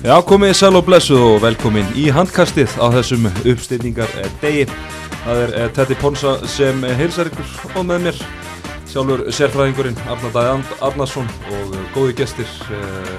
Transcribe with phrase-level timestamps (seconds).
[0.00, 4.08] Já, komið sæl og blessu og velkomin í handkastið á þessum uppstýrningar
[4.40, 4.62] degi.
[5.26, 8.20] Það er eh, Teddy Ponsa sem heilsar ykkur og með mér
[8.88, 13.10] sjálfur sérfræðingurinn Arnar Dæði Arnarsson og eh, góði gestir uh,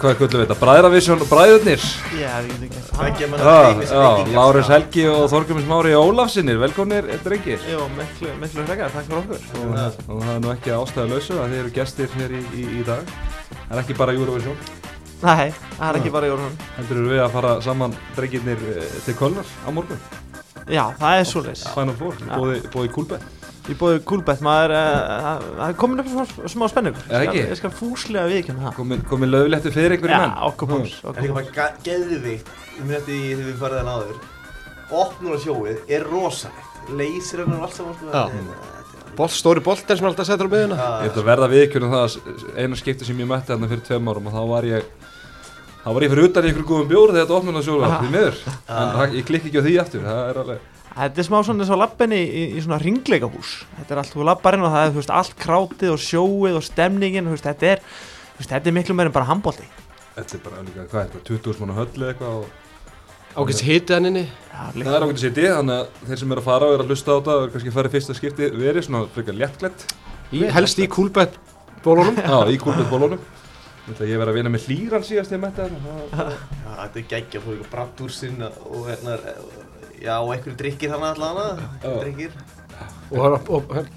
[0.00, 1.84] hvað kvöldu við þetta, Bræðravisjón Bræðurnir.
[2.16, 3.28] Já, við getum ekki.
[3.28, 4.32] Já, já, Víkingar.
[4.38, 7.60] Lárus Helgi og Þorgjumis Mári Ólafsinnir, velkomnir drengir.
[7.68, 9.44] Jú, miklu, miklu frekar, takk fyrir okkur.
[9.60, 12.66] Og, og það er nú ekki ástæða lausu að þið eru gestir hér í, í,
[12.80, 13.14] í dag.
[13.52, 14.82] Það er ekki bara Eurovision
[15.24, 19.48] Nei, það er ekki bara Jórun heldur við að fara saman drengirnir eh, til Kölnar
[19.64, 20.02] á morgun?
[20.68, 21.62] Já, það er svoleiðis.
[21.72, 22.34] Final Four, Já.
[22.72, 23.24] bóði, kúlbett.
[23.64, 27.06] Ég bóði Kúlbett, maður uh, Það er komin upp smá, smá spenningur.
[27.08, 27.44] Er það ekki?
[27.48, 28.74] Ég skal fúslega viðkjöna það.
[28.76, 30.34] Komin, komin lögulegt fyrir einhverjum Já, menn.
[30.50, 32.50] okkur búins Það er líka bara ga- geðvikt
[32.82, 34.20] um þetta í þegar við farið þann áður.
[35.00, 36.70] Opnur á sjóið er rosalegt.
[36.92, 38.12] Leysir og allt saman sko.
[38.12, 38.74] Já.
[39.14, 40.66] Bolt, stóri boltar sem alltaf settur á Já,
[41.06, 44.08] Ég ætla að verða viðkjörnum það að eina skipti sem ég mætti þarna fyrir tveim
[44.10, 44.88] árum og þá var ég
[45.84, 48.10] þá var ég fyrir utan í ykkur góðum bjór þegar þetta opnum að sjóla því
[48.14, 48.38] miður.
[48.64, 51.64] En það- ég klikki ekki á því aftur það er alveg Þetta er smá svona
[51.64, 53.54] eins og lappinni í, í, svona ringleikahús.
[53.80, 56.62] Þetta er allt, þú lappar inn og það er veist, allt krátið og sjóið og
[56.62, 57.80] stemningin veist, þetta, er,
[58.38, 59.66] veist, þetta er miklu meira en bara handbólti
[60.14, 62.52] þetta er bara líka, hvað er þetta, 20.000 manna höll eða eitthvað og
[63.34, 64.20] Ágæst hitið hann inni.
[64.30, 66.90] Já, það er ákveðið sýti þannig að þeir sem eru að fara og eru að
[66.92, 69.86] hlusta á þetta og kannski að fara í fyrsta skipti verið svona frekar léttklætt
[70.30, 71.34] í, Helst í kúlbett
[71.82, 72.20] bólunum.
[72.22, 73.18] Já, í kúlbett Þetta
[73.84, 75.78] ég verið að vinna með hlýran síðast þegar ég mætti þarna.
[76.14, 79.18] Það- þetta er geggja Fóðu ykkur bratt úr sinna og hérna
[80.04, 81.20] Já, og einhverju drikkir þannig.
[81.84, 82.30] Drikkir.
[83.14, 83.48] Og,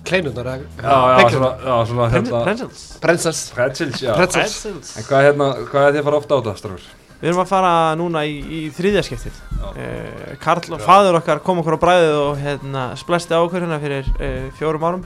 [0.05, 4.13] kleinundar Já, já, svona, já, svona hérna Prensels Brensas Pretzels, já.
[4.15, 4.61] Pretzels.
[4.61, 6.87] Prensels En hvað, hérna, hvað er þið að fara ofta á þetta, strafur?
[7.17, 9.37] Við erum að fara núna í, í þriðja skiptið.
[9.57, 9.69] Já.
[9.81, 13.79] eh, Karl og faður okkar kom okkur á bræðið og hérna, splesti á okkur hérna
[13.81, 15.05] fyrir eh, fjórum árum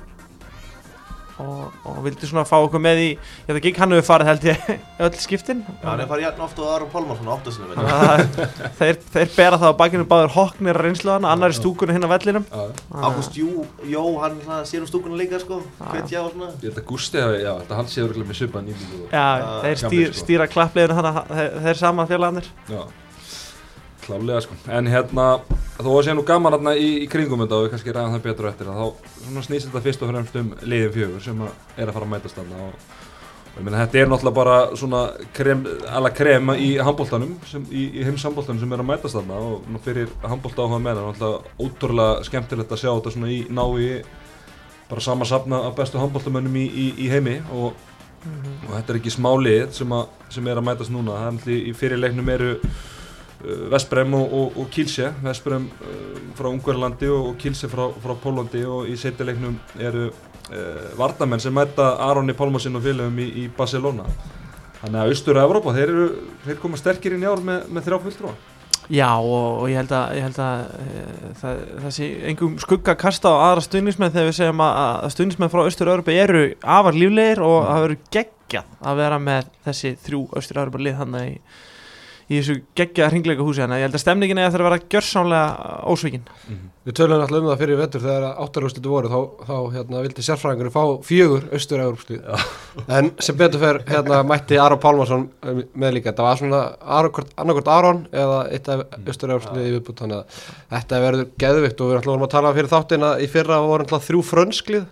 [1.42, 4.46] og, og vildi svona fá okkur með í ég veit ekki, hann hefur farið held
[4.52, 4.70] ég
[5.08, 5.64] öll skiptin.
[5.82, 9.74] Já, hann er farið jætn ofta á Aron Pálmarsson áttasinum Það- þeir, þeir bera það
[9.74, 12.46] á bakinu báður hoknir að reynsluðan, annar í stúkunni hinn á vellinum.
[12.52, 12.64] Já,
[13.10, 16.52] Ágúst Jú, Jó, hann svona sér um stúkuna líka sko Hvetja og svona.
[16.62, 19.82] Ég held að Gústi hafi, já, þetta hann séður með svipa nýlingu Já, Já, þeir
[19.84, 20.02] sko.
[20.22, 22.50] stýra klappleginu þannig að þeir, þeir saman félagarnir.
[22.70, 22.82] Já,
[24.06, 24.58] klálega sko.
[24.72, 25.28] En hérna,
[25.78, 28.26] þó að sé nú gaman hérna í, í kringum þetta og við kannski ræðum það
[28.28, 32.08] betur eftir þá snýst þetta fyrst og fremst um liðin fjögur sem er að fara
[32.08, 32.88] að mætast þarna og,
[33.58, 35.04] ég meina þetta er náttúrulega bara svona
[35.36, 39.40] krem, alla krema í handbóltanum sem, í, í heims handbóltanum sem er að mætast þarna
[39.52, 44.02] og nú fyrir handbólta áhuga meina náttúrulega ótrúlega skemmtilegt að sjá þetta svona í nái
[44.92, 47.80] bara sama safna af bestu handbóltamönnum í, í, í heimi og
[48.22, 49.94] og þetta er ekki smá lið sem,
[50.34, 51.18] sem er að mætast núna.
[51.18, 52.52] Það er náttúrulega í fyrirleiknum eru
[53.72, 58.90] Vesprem og, og, og Kilse Vesprem uh, frá Ungverðlandi og, Kilse frá, frá Pólandi og
[58.92, 64.08] í setjuleiknum eru uh, Vardamenn sem mæta Aronni Pálmarsson og félögum í, í Barcelona.
[64.82, 66.08] Þannig að austur Evrópa, þeir, eru,
[66.46, 68.34] þeir koma sterkir inn í ár með, með þrjá fulltrúa.
[68.92, 71.04] Já, og, og ég held að, ég held að e,
[71.40, 75.52] það, það sé engum skugga kasta á aðra stuðnismenn þegar við segjum að, að stuðnismenn
[75.54, 80.82] frá Austur-Európa eru afar líflegir og það verður geggjað að vera með þessi þrjú Austur-Európa
[80.82, 81.20] lið hann
[82.28, 85.80] í, þessu geggjað hringleika húsi hann ég held að stemningin eða það að vera gjörsámlega
[85.92, 86.28] ósvíkin
[86.82, 90.72] Við tölum alltaf um það fyrir vettur þegar áttarúrslutu voru þá, þá hérna, vildi sérfræðingur
[90.74, 92.24] fá fjögur austur európslið
[92.98, 95.28] en sem betur fer hérna, mætti Aron Pálmarsson
[95.78, 96.10] með líka.
[96.10, 100.40] Þetta var svona annarkort Aron eða eitt af austur európslið í viðbútt þannig að
[100.72, 104.24] þetta verður geðvikt og við ætlum að tala fyrir þáttina í fyrra voru alltaf þrjú
[104.32, 104.90] frönsklið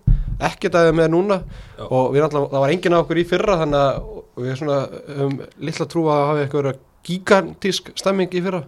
[0.50, 1.40] ekkert aðeins með núna.
[1.74, 1.88] Já.
[1.90, 4.78] og við alltaf, það var enginn af okkur í fyrra þannig að við svona
[5.26, 5.36] um,
[5.66, 6.70] lilla trú að hafa eitthvað
[7.08, 8.66] gigantísk stemming í fyrra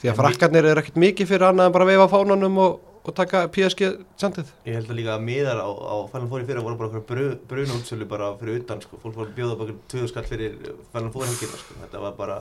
[0.00, 3.44] því að frakkarnir eru ekkert mikið fyrir annað en bara veifa fánanum og, og taka
[3.52, 6.90] PSG sendið Ég held að líka að miðar á, á Fælum Fóri fyrir voru bara
[6.90, 8.98] okkur bru, bruna útsölu bara fyrir utan sko.
[9.02, 10.58] Fólk var að bjóða bara tvöðu skall fyrir
[10.92, 11.78] Fælum Fóri helgina sko.
[11.84, 12.38] Þetta var bara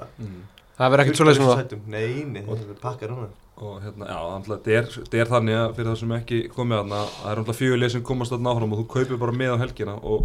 [0.73, 1.81] það verður ekkert svoleiðis svona.
[1.93, 3.31] Nei, nei, er pakkar núna
[3.61, 6.79] og hérna, já, þannig að þetta er, er þannig að fyrir það sem ekki komið
[6.79, 9.57] þarna það er fjögur lið sem komast þarna áfram og þú kaupir bara með á
[9.61, 10.23] helgina og,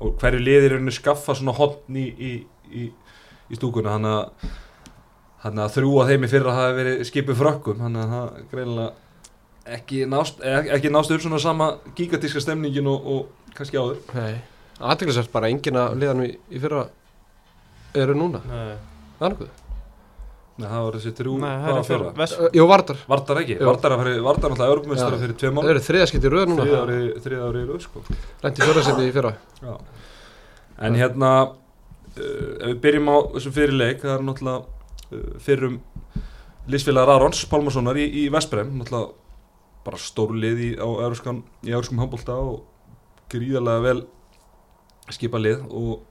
[0.00, 2.32] og hverju liðir er skaffa svona hotn í, í,
[2.72, 2.86] í,
[3.50, 4.14] í stúkuna þannig
[5.64, 8.92] að, þrjú að þeim í fyrra hafi verið skipið frökkum þannig að það greinilega
[9.78, 14.36] ekki nást, ek- ekki nást upp svona sama gigantíska stemningin og, og kannski áður Nei,
[14.82, 16.84] aðteglisvært bara enginn að liðanum í, í fyrra
[17.94, 18.76] eru núna, Nei.
[19.18, 19.50] það er nokkuð
[20.52, 22.48] Nei, það var þessi það er fyrir fyrra?
[22.58, 23.66] Jú, Vardar, Vardar ekki, Jú.
[23.70, 25.22] Vardar, fyrir, Vardar náttúrulega örgumestara Já.
[25.22, 27.80] fyrir tvei það mál eru þriðaskipt í röð núna þriða ári, þriða ári í röð
[27.86, 28.02] sko
[28.42, 29.72] Lendi fjóraðseti í fyrra Já.
[30.82, 31.30] En hérna
[32.16, 35.80] ef við byrjum á þessum fyrirleik það er náttúrulega uh, fyrrum
[36.70, 39.14] liðsfélagar Arons Pálmarssonar í, í Vesprem náttúrulega
[39.82, 42.62] bara stór lið í, á Európskan, í Európskum handbólta og
[43.32, 44.02] gríðarlega vel
[45.10, 46.04] skipa lið og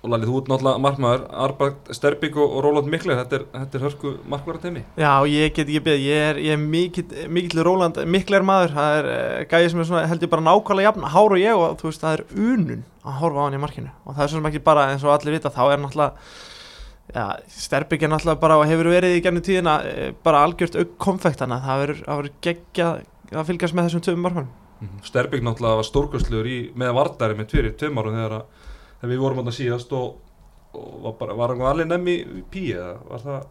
[0.00, 3.18] og Lalli, þú ert náttúrulega markmaður Arbakt Sterbík og, Róland Mikler.
[3.20, 6.56] Þetta er, þetta er hörku markmaður teimi Já, ég get ekki beðið, ég er, ég
[6.56, 10.32] er mikill, mikill Róland, miklar maður, það er uh, gæði sem er svona, held ég
[10.32, 13.44] bara nákvæmlega jafn, hár og ég og þú veist, það er unun að horfa á
[13.44, 13.92] hann í markinu.
[14.06, 16.32] Og það er svo sem ekki bara eins og allir vita, þá er náttúrulega,
[17.12, 17.26] já,
[17.60, 21.84] Sterbik er náttúrulega bara og hefur verið í gennum tíðina eh, bara algjört aukkonfektana, það
[21.84, 22.90] verður, það verður geggja
[23.30, 24.56] að fylgjast með þessum töfum markmannum.
[25.04, 28.68] Sterbík náttúrulega var stórkostlegur í með vardari með tverir tveim árum þegar, að,
[29.00, 30.14] þegar við vorum á þetta síðast og,
[30.74, 33.48] og var, bara, var hann alveg nefn í pí eða var það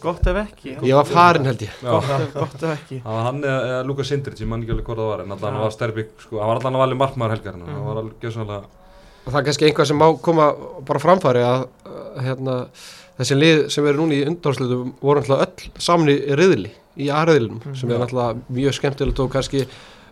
[0.00, 3.00] Gott ef ekki, Ég var farin held ég gott, ef, ekki.
[3.04, 5.34] Það var hann eða, eða Luka Sindrich, ég man ekki alveg hvort það var en
[5.34, 5.60] allan Já.
[5.66, 7.74] var Sterbík, sko, hann var að valið markmaður helgarinn Mhm.
[7.76, 8.64] hann var alveg gjössanlega
[9.20, 10.46] og það er kannski einhvað sem má koma
[10.88, 11.66] bara framfæri að
[12.24, 12.54] hérna,
[13.20, 17.60] þessi lið sem eru núna í undáðslutum voru náttúrulega öll saman í riðli í A-riðlinum
[17.60, 17.76] Mhm.
[17.76, 19.66] sem er náttúrulega mjög skemmtilegt og kannski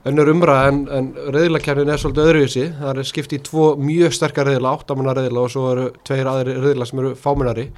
[0.06, 2.66] önnur umræða en, en riðlakefnin er svolítið öðruvísi.
[2.78, 6.58] Það er skipt í tvo mjög sterkar riðla, áttamanna riðla og svo eru tveir aðri
[6.58, 7.68] riðla sem eru fámennari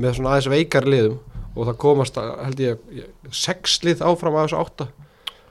[0.00, 1.18] með svona aðeins veikar liðum.
[1.56, 4.88] Og það komast að, held ég sex lið áfram af þessu átta.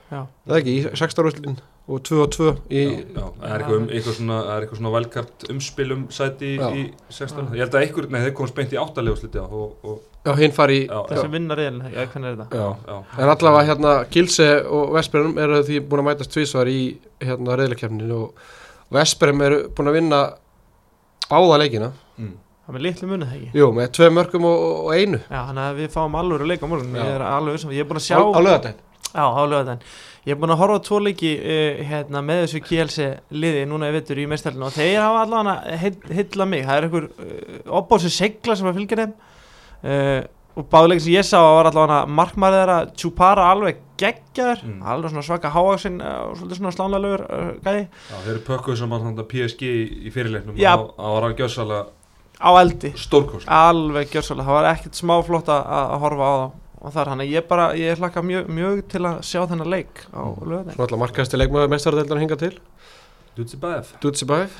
[0.05, 0.19] Já.
[0.45, 1.55] það er ekki, í sextarúslitin
[1.85, 4.65] og tvö og tvö í, Já, já, það er eitthvað, um, eitthvað svona, það er
[4.65, 6.67] eitthvað svona velkart umspilum sæti í, Já.
[6.73, 6.83] í
[7.13, 10.55] 16 Ég held að einhver, nei þeir komast beint í áttalegusluti og, og, já, hinn
[10.55, 12.47] fari í Þessi já, vinnar reilin, já, hvernig er þetta?
[12.61, 12.67] já.
[12.89, 16.79] já, En allavega hérna Gilse og Vesperum eru því búin að mætast tvísvar í
[17.23, 18.47] hérna reyðleikefninu og
[18.95, 20.23] Vesperum eru búin að vinna
[21.29, 22.33] báða leikina mm.
[22.65, 23.49] Það er með litlu munið það ekki?
[23.59, 26.65] Jú, með tvei mörgum og, og einu Já, þannig að við fáum alveg að leika
[26.65, 27.03] á morgun, Já.
[27.03, 28.81] ég er alveg vissum, ég er búin að sjá á, lögadaginn
[29.15, 29.83] Já, á lögadaginn.
[30.25, 33.05] Ég er búin að horfa tvo leiki uh, hérna, með þessu KLC
[33.37, 36.65] liði núna í vettur í meðstælinu og þeir hafa allavega hylla mig.
[39.83, 40.23] Uh,
[40.55, 44.81] og báðuleikin sem ég sá var allavega markmærið þeirra Chupara alveg geggjaður, Mm.
[44.87, 48.77] alveg svona svaka háaksinn uh, og svolítið svona slánlegur uh, gæði já þeir eru pökkuð
[48.79, 50.71] sem þannig PSG í, í fyrirleiknum Já.
[50.77, 51.85] það var alveg gjössalega
[52.39, 52.93] á eldi.
[52.99, 56.51] stórkost Alveg gjörsálega, það var ekkert smá flott að, að horfa á það
[56.85, 59.71] og það er hann að ég bara, ég hlakka mjög, mjög til að sjá þennan
[59.75, 60.43] leik á Mm.
[60.51, 60.75] lögadaginn.
[60.75, 62.53] Svona alltaf markaðasti leikmaður mestardeldan hinga til
[63.35, 64.59] Dutsi Bæf, Dutsi Bæf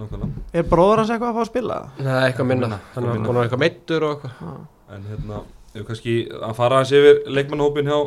[0.00, 1.78] nákvæmlega Er bróður hans eitthvað að fá að spila?
[1.98, 4.56] Nei, eitthvað minna Hann er búin að vera eitthvað meittur og eitthvað Já.
[4.92, 5.42] En hérna,
[5.74, 7.98] ef kannski að fara aðeins yfir leikmannahópin hjá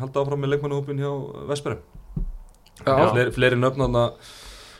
[0.00, 1.12] halda áfram með leikmannahópin hjá
[1.48, 1.84] Vesperum
[2.84, 2.96] Já.
[3.12, 4.34] fleiri, fleiri nöfn þannig að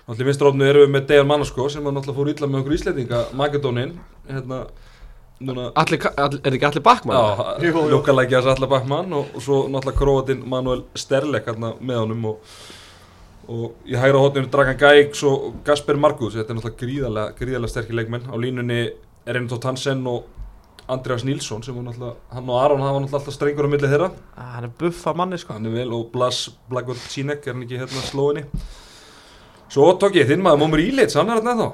[0.07, 2.77] náttúrulega í vinstrófnu erum við með Dejan Manasko sem var náttúrulega fór illa með okkur
[2.77, 3.95] Íslendinga Makedónin
[4.29, 4.59] hérna
[5.41, 7.17] núna Allir, allir, er ekki allir bakmann?
[7.65, 12.29] Já, ljókalækja þess allar bakmann og, og svo náttúrulega króatinn Manuel Sterlek hérna með honum
[12.33, 12.53] og,
[13.49, 17.99] og í hægra hótninu Dragan Gæks og Gasper Markus þetta er náttúrulega gríðarlega, gríðarlega sterkir
[18.01, 18.27] leikmenn.
[18.31, 18.81] Á línunni
[19.27, 20.25] er einn tótt Hansen og
[20.89, 24.11] Andreas Nilsson sem var náttúrulega hann og Aron hafa alltaf strengur á milli þeirra.
[24.37, 25.55] Ah, Hann er buffa manni sko.
[25.57, 28.45] Hann er vel og Blas Blagvöld Sínek er hann ekki hérna slóinni
[29.73, 31.69] svo tók ég þinn maður Mómur Ílits hann er hérna ennþá.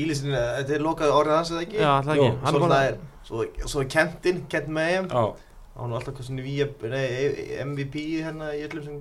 [0.00, 1.78] Ílisin, þetta er lokað orðið hans eða ekki?
[1.80, 2.26] Já, það ekki.
[2.30, 5.22] Jó, Hann Svo það að er, svo, svo er Kentin, Kent Mayhem Já,
[5.80, 7.04] Hann var alltaf svona VF, nei,
[7.64, 8.98] MVP hérna í öllum sem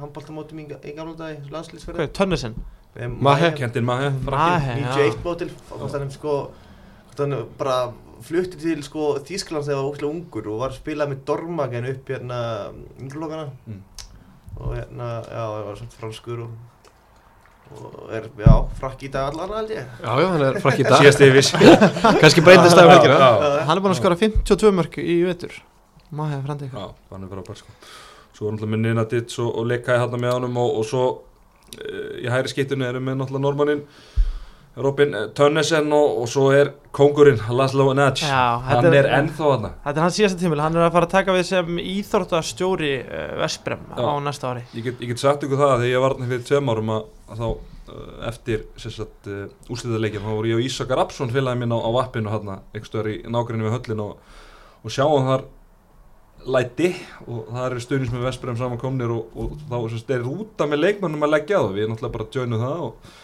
[0.00, 2.54] handbóltamótum í, í gamla dag, landslýsferði Hvað, Tönnesson?
[3.20, 3.50] Mahe.
[3.58, 4.92] Kentin Mahe Mahe, já.
[4.96, 5.50] 91 mótil,
[6.14, 6.36] sko
[7.60, 7.74] bara
[8.24, 11.90] flutti til sko Þýsklands þegar hann var ógæslega ungur og var að spila með Dormagen
[11.90, 12.38] upp hérna
[13.02, 13.82] ynglokana Mm.
[14.56, 16.54] og hérna, já, það var svona franskur og,
[17.76, 19.90] og er, já, frakk í dag allan held ég.
[20.00, 21.00] Já, já, hann er frakk í dag.
[21.02, 21.36] Síðast yfir
[22.80, 23.28] það um helgina Já,
[23.68, 25.58] Hann er búin að skora 52 mörg í vetur.
[26.08, 27.76] Maður hefur frandi Já, hann er bara bara sko
[28.36, 31.04] Svo er náttúrulega með Nina Ditts og, og Lekkai hérna með honum og, og svo
[31.08, 33.84] uh, í hæri skiptunni erum við náttúrulega normannin
[34.76, 39.52] Robin eh, Tönnesen og, og svo er kongurinn Laszlo Naj Já, Hann þetta er ennþá
[39.54, 42.90] hann Þetta er hans síðasta tímil, hann er að fara að taka við sem íþróttastjóri
[43.00, 44.04] uh, Vesprem Já.
[44.04, 44.66] á næsta ári.
[44.76, 47.08] Ég get, ég get sagt ykkur það að þegar ég var fyrir tveim árum að,
[47.32, 51.72] að þá uh, eftir sagt, uh, úrslitaleikin þá voru ég og Ísakar Rapsson félagi minn
[51.72, 54.36] á, á vappinu hérna, einhver stöður í nágrinni við höllin og,
[54.84, 55.48] og sjáum þar
[56.54, 56.88] læti
[57.26, 59.94] og það eru stuðnins með Vesprem saman komnir og, og þá er
[60.26, 61.72] rúta með leikmannum að leggja það.
[61.78, 63.14] Við náttúrulega bara joinu það og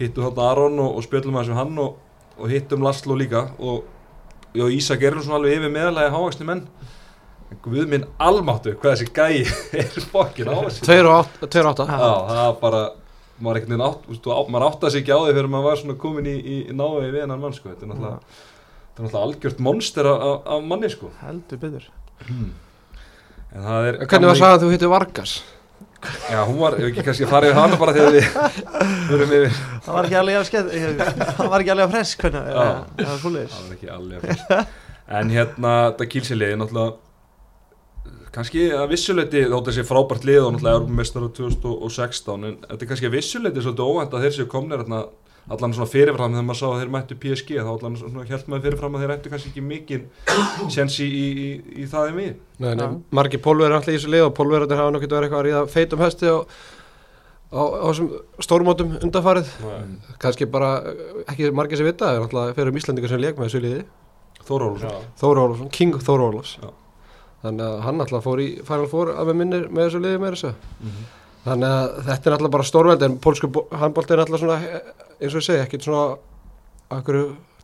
[0.00, 1.98] hittum þarna Aron og, og spjöllum aðeins við hann og,
[2.40, 3.84] og hittum Laszlo líka og
[4.56, 6.64] já, Ísak er svona alveg yfir meðalagi hávaksni menn.
[7.50, 9.42] En Guð minn almáttu hvað þessi gæi
[9.82, 10.46] er fokkin.
[10.48, 10.56] Já.
[11.90, 12.82] Já, það var bara
[13.40, 15.34] maður einhvern veginn átt, þú veist, þú á- maður átti að sig ekki á því
[15.38, 17.90] fyrir maður var svona komin í, í, í náði við hennar mann sko, þetta er
[17.94, 18.18] náttúrulega
[19.08, 21.08] er algjört monster af, manni sko.
[21.24, 21.86] Heldur byggður
[23.54, 25.32] en það er Hvernig var sagðan þú hittu Vargas?
[26.30, 28.28] Já, hún var, ef ekki kannski farið við hana bara þegar við
[29.10, 30.70] höfum yfir Það var ekki alveg af skeið
[31.36, 32.62] Það var ekki alveg af fresk hvernig Já.
[32.62, 34.76] eh, Það var svoleiðis það var ekki alveg að fyrst
[35.20, 40.96] en hérna, þetta kílsiliði náttúrulega kannski að vissuleiti þótt þessi frábært lið og náttúrulega erum
[41.00, 44.84] mestar á 2016 en þetta er kannski að vissuleiti svolítið óvænt að þeir séu komnir
[44.84, 45.00] hérna
[45.50, 48.64] allan svona fyrirfram þegar maður sá að þeir mættu PSG þá allan svona held maður
[48.68, 50.04] fyrirfram að þeir ættu kannski ekki mikið
[50.76, 51.48] sens í, í, í,
[51.82, 52.90] í það en við Nei, nei, Já.
[53.20, 56.04] margir pólverið alltaf í þessu lið og pólverið hafa nokkið verið eitthvað að ríða feitum
[56.04, 56.36] hesti á,
[57.50, 58.10] á, á þessum
[58.46, 59.48] stórmótum undanfarið
[60.22, 61.00] kannski bara eh,
[61.32, 63.82] ekki margir sem vita en alltaf fyrir um Íslandingar sem leik með þessu liði
[64.50, 64.68] Þóra.
[64.70, 66.70] Ólafsson Þóra Ólafsson, King Þóra Ólafs Já.
[67.42, 70.36] þannig að hann alltaf fór í Final Four að með minnir með þessu liði með
[70.36, 71.08] þessu Mhm.
[71.44, 75.40] Þannig að þetta er alltaf bara stórveldi en pólsku handbólti er alltaf svona eins og
[75.40, 76.04] ég segi, ekkert svona
[76.96, 77.20] akkur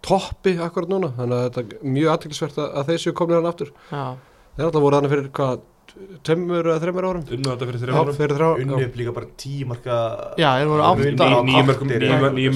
[0.07, 1.13] toppi akkurat núna.
[1.17, 3.73] Þannig að þetta er mjög aðtækisvert að, að þeir séu komnir hann aftur.
[3.91, 4.05] Já,
[4.57, 5.65] þeir alltaf voru þannig fyrir hvað
[6.27, 7.23] tveimur eða þreimur árum.
[7.33, 8.17] Unnu þetta fyrir þrjum árum.
[8.17, 9.97] fyrir þrjá unni upp líka bara tímarka
[10.41, 12.05] já þeir voru átta Unni- á Ní- nýjum korter.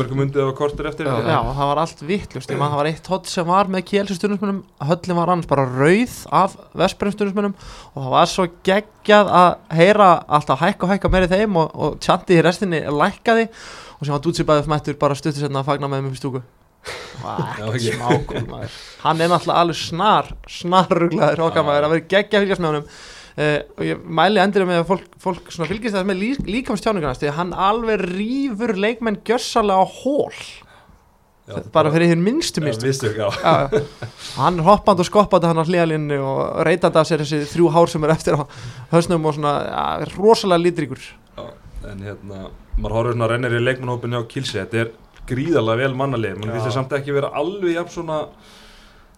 [0.01, 1.07] mörgum undið á kortir eftir.
[1.07, 1.17] Já.
[1.25, 5.29] Já, það var allt vittlust, það var eitt hot sem var með kjelsisturnusmunum, höllin var
[5.35, 7.55] annars bara rauð af vespremsturnusmunum
[7.95, 12.01] og það var svo geggjað að heyra alltaf hækka og hækka meiri þeim og, og
[12.01, 13.49] tjandi í restinni lækkaði.
[14.01, 16.43] Og sem var dútsibæðið mættur bara stuttur setna að fagna með í stúku.
[17.21, 18.71] Smákól maður.
[19.03, 21.87] Hann er náttúrulega alveg snar snarruglaður okkar maður.
[21.89, 22.87] Að vera geggja að fylgjast með honum
[23.41, 27.31] uh, og ég mæli endilega með að fólk, fólk fylgjast það með lí, líkamstjáningarnas því
[27.31, 30.43] að hann alveg rýfur leikmenn gjössalega á hól
[31.51, 33.27] Já, bara fyrir þér minnstu minnstu
[34.37, 37.91] hann er hoppand og skoppandi hann á hlýjalínni og reytandi af sér þessi þrjú hár
[37.91, 38.43] sem er eftir á
[38.93, 41.45] höstnum og svona ja, rosalega litríkur Já,
[41.91, 44.93] en hérna, maður horfður svona rennir í leikmannhópin hjá Kilsi, þetta er
[45.31, 48.21] gríðarlega vel mannalið, mann það samt ekki vera alveg jafn svona,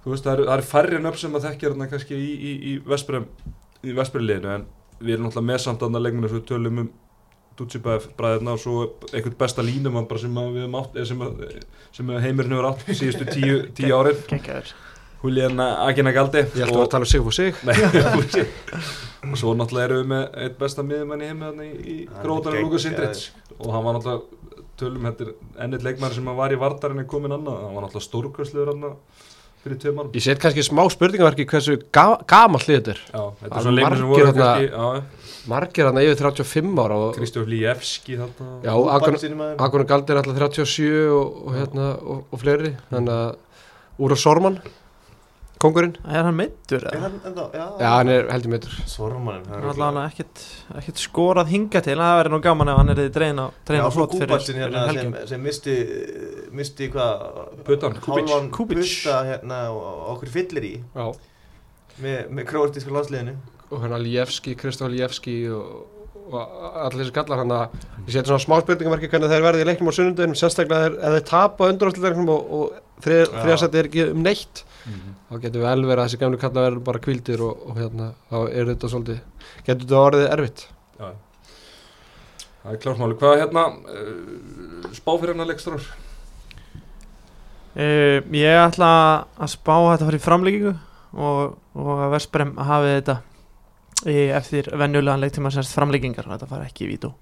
[0.05, 2.75] þú veist, það eru, eru færri upp sem að þekkja hérna kannski í, í, í
[2.87, 3.29] Vesprem,
[3.82, 4.66] í Vespremliðinu, en
[5.02, 6.90] við erum náttúrulega með samt aðna leikmannu svo við tölum um
[7.58, 8.76] Dutsibæf bræðina og svo
[9.12, 11.42] einhvern besta línumann bara sem að við höfum átt, eða sem, að,
[11.98, 13.98] sem að heimurinn hefur átt síðustu tíu, tíu
[14.30, 14.72] geggjaður
[15.22, 17.20] Julian Agina Galdi ég held að vera að tala um sig.
[17.22, 18.48] For sig.
[19.22, 22.24] Og svo náttúrulega erum við með eitt besta miðjumann í heimi þarna í, í Hann
[22.24, 24.40] gróðan gegn- Lukas Indrits og hann var náttúrulega
[24.82, 25.06] tölum
[25.62, 29.28] ennitt leikmæri sem var í vardarinn en komin annað, hann var náttúrulega stórkvæslegur annað
[29.62, 33.00] fyrir tveim árum ég set kannski smá spurningaverki hversu ga gamall þetta er.
[33.12, 36.83] Já, þetta er svona leikmæri sem margir voru þarna- kannski já, margir hann yfir 35
[36.85, 41.88] ára og Kristjóf Líjefski þetta Já, Agun- Agunur Galdi er alltaf 37 og, og, hérna,
[42.02, 42.75] og, og fleiri.
[42.90, 43.37] Þannig að
[44.02, 44.61] Úra Sorman
[45.62, 49.62] kongurinn, er hann meittur Er hann ennþá, já, já hann er heldur meitur Sormanin hann
[49.62, 50.42] er allavega ekkert,
[50.81, 51.97] ekkert skorað hinga til.
[52.02, 54.85] Það verður nú gaman ef hann er í dreina Já, svo flott fyrir, Kúbatsin hérna
[54.97, 55.76] sem, sem misti,
[56.59, 57.25] misti hvað.
[57.69, 58.83] Hálfan Kubic.
[58.83, 60.75] putta hérna og okkur fyllir í.
[60.97, 61.07] Já.
[62.02, 63.35] með, með króatíska landsliðinu.
[63.73, 65.87] Og hérna Ljefski, Kristof Ljefski og,
[66.33, 66.37] og
[66.87, 69.92] allir þessi kallar hann að ég seti svona smá spurningamarki hvernig þeir verði í leiknum
[69.92, 74.64] á sunnundin sérstaklega þeir, ef þeir tapa undanáttildarinn og, og þriðasætti er ekki um neitt.
[74.88, 75.12] Mhm.
[75.32, 78.12] Þá getur við vel verið að þessi gamlu kallar verður bara kvildir og, og hérna
[78.28, 79.20] þá er þetta svolítið
[79.64, 80.64] getur þetta orðið erfitt?
[80.98, 81.08] Já,
[82.62, 85.92] það er klárt máli hvað hérna uh, spá fyrir hennar leikstrar
[87.72, 88.88] Uh, ég ætla
[89.40, 90.72] að spá að þetta fara í framlíkingu
[91.24, 93.14] og, og að Vesprem hafi þetta
[94.04, 97.14] í, eftir venjulegan leiktíma semst framlíkingar og þetta fara ekki í vító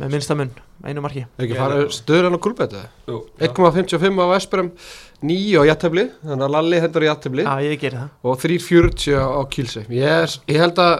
[0.00, 0.52] með minnsta munn,
[0.86, 1.26] einu marki.
[1.92, 2.80] Stöður hann á kulbetu
[3.10, 4.70] Jú, 1,55 á Vesperum
[5.28, 8.08] 9 á jættefli þannig að Lalli hendur í það.
[8.24, 10.94] Og 3,40 á Kílsei ég, ég held að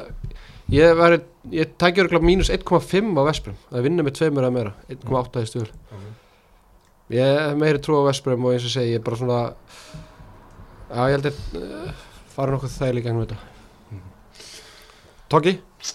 [0.76, 1.21] ég, væri,
[1.57, 4.75] ég tækja örgulega mínus 1,5 á Vesperum það vinna með tveimur eða meira.
[4.92, 6.07] 1,8 í stuður ok.
[7.16, 9.40] ég meiri trú á Vesperum og eins og segi ég er bara svona
[10.90, 12.04] já ég held að uh,
[12.35, 13.47] fara nokkuð þægilega í gegnum þetta
[15.30, 15.52] Tóki?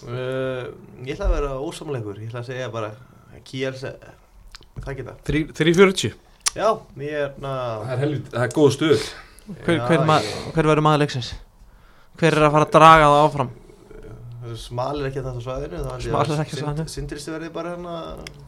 [0.08, 0.70] uh,
[1.04, 2.90] Ég ætla að vera ósamleikur Ég ætla að segja bara
[3.46, 6.14] Kiels Það geta 3,40
[6.56, 6.70] Já,
[7.04, 7.52] ég er na,
[7.84, 9.06] það er helvit, það er góð stuð
[9.66, 11.28] Hver, hver, ma ég- hver verður maður leiksins?
[12.18, 13.50] Hver er að fara að draga það áfram?
[14.56, 16.86] Smalir ekki þetta svæðinu þá held ég Smalir ekki á svæðinu.
[16.90, 17.94] Sindristi verði bara hérna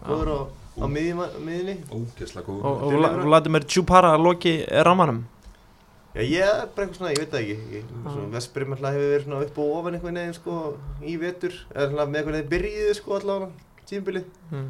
[0.09, 0.39] Góður á,
[0.79, 3.25] á miðjum- miðjunni ógeðslega góð Og.
[3.29, 4.55] Vladimir Djupara loki
[4.89, 5.21] ramanum
[6.15, 9.25] Já, ég er bara eitthvað svona, ég veit það ekki svona, Vestbyrjum alltaf hefur verið
[9.27, 10.59] svona upp og ofan einhvern veginn sko
[11.05, 11.57] í vetur.
[11.75, 14.69] Eða svona með einhvern veginn byrjiði sko allavega tímbilið mm.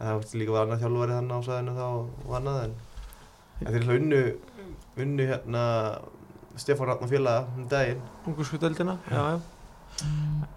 [0.00, 2.74] Það var líka var annað þjálfari þannig á sæðinu þá og annað en
[3.60, 4.20] en þeir alltaf unnu
[5.04, 5.64] unnu hérna
[6.60, 8.00] Stefán Ratn og félaga um daginn.
[8.26, 9.40] Ungurskuttöldina já, já.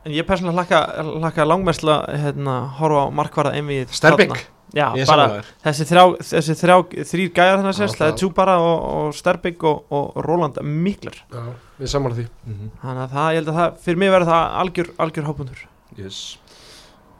[0.03, 4.35] En ég persónulega hlakka, hlakka langmestla hérna, horfa á markvarða einvið Sterbing
[4.73, 5.27] Já, bara
[5.61, 9.11] þessi, þrjá, þessi þrjá, þrýr gæjar þannig að Já, sést, það er Tjúbara og, og
[9.13, 11.43] Sterbing og, og Róland Miklar Já,
[11.77, 12.25] við sammála því.
[12.49, 12.71] Mhm.
[12.81, 15.61] þannig að það, ég held að það, fyrir mig verður það algjör, algjör hópundur
[15.93, 16.19] Yes.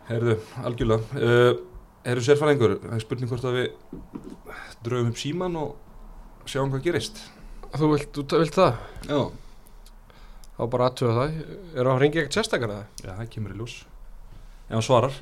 [0.08, 1.22] Herðu, algjörlega.
[1.22, 1.62] Uh,
[2.04, 3.68] Herðu sérfæringur, það er spurning hvort að við
[4.84, 7.22] draugum upp síman og sjáum hvað gerist?
[7.78, 8.82] Þú vilt, þú vilt það?
[9.08, 9.22] Já
[10.54, 11.38] Þá bara aðtöða það.
[11.74, 12.86] Er að ringa ekkert sérstakar eða?
[13.02, 13.78] Já, það kemur í ljós.
[14.70, 15.20] Ef hann svarar.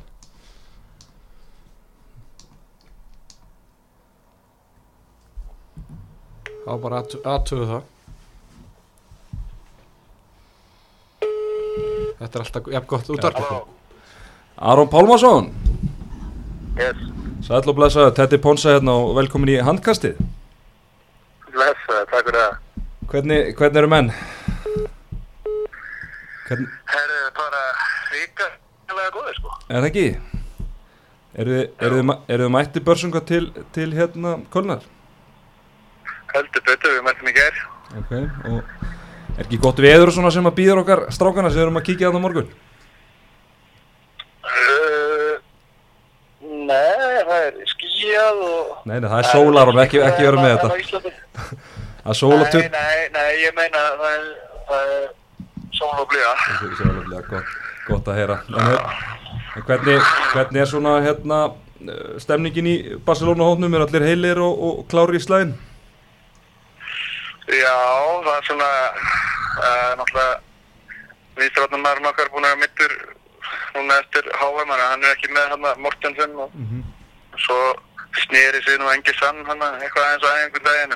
[6.61, 7.89] Á bara aðtöðu það.
[12.21, 13.69] Þetta er alltaf jafn gott útvarp.
[14.61, 15.47] Aron Pálmarsson,
[16.77, 16.99] yes,
[17.47, 20.19] sæll og blessaður, Teddy Ponsa hérna og velkomin í handkastið.
[21.49, 22.59] bless, uh, takk fyrir það.
[23.09, 24.11] Hvernig, hvernig eru menn?
[26.51, 27.59] Hvernig, Herru, bara
[28.11, 28.47] ríka,
[28.89, 29.51] hefðið góðið sko.
[29.69, 30.01] er það ekki?
[31.39, 34.81] Eru þið, mætti börsunga til, til hérna Kölnar?
[36.33, 37.61] Heldur betur, við mættum í gær.
[38.01, 38.11] Ok,
[38.49, 41.79] og er ekki gott veður og svona sem að býður okkar strákana sem við erum
[41.79, 42.51] að kíkja á morgun?
[44.51, 45.39] Uh,
[46.41, 48.75] nei, það er skíjað og...
[48.91, 51.15] Nei, nei, það er sólar og ekki, ekki vera með þetta.
[52.03, 55.09] Það er sóla Nei, nei, nei, ég meina það er,
[55.81, 57.25] það er sól og blíða.
[57.31, 57.57] Gott,
[57.87, 58.37] gott að heyra.
[58.51, 59.97] En, hvernig,
[60.31, 61.41] hvernig er svona hérna
[61.81, 65.57] eh, stemningin í Barcelona hótnum er allir heilir og, og klári í slæðin
[67.51, 67.79] Já,
[68.23, 68.67] það er svona,
[69.59, 70.35] uh, náttúrulega,
[71.39, 72.93] viðstráðnum maðurinn okkar búin að mittur
[73.75, 76.53] núna eftir HM, að hann er ekki með hann Mortensen og
[77.41, 77.57] svo
[78.21, 80.95] snýri sig nú engi sann hann eitthvað aðeins á einhvern daginn.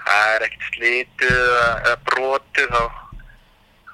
[0.00, 2.82] Það er ekkert slítið eða, brotið, þá,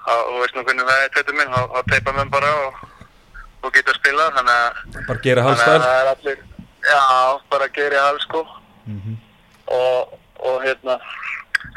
[0.06, 2.82] þú veist nú hvernig það er þetta minn, þá, teipa menn bara og,
[3.62, 6.36] og geta að spila, þannig að bara gera halvstæl
[6.86, 7.02] já,
[7.50, 8.42] bara geri alls sko.
[9.66, 10.98] Og, og hérna,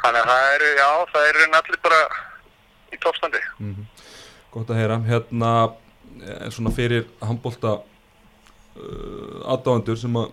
[0.04, 2.02] þannig að það eru, já, það eru allir bara
[2.94, 3.42] í toppstandi.
[4.54, 5.00] gott að heyra.
[5.08, 5.54] Hérna
[6.22, 10.30] eh, svona fyrir handbólta uh, aðdáendur sem að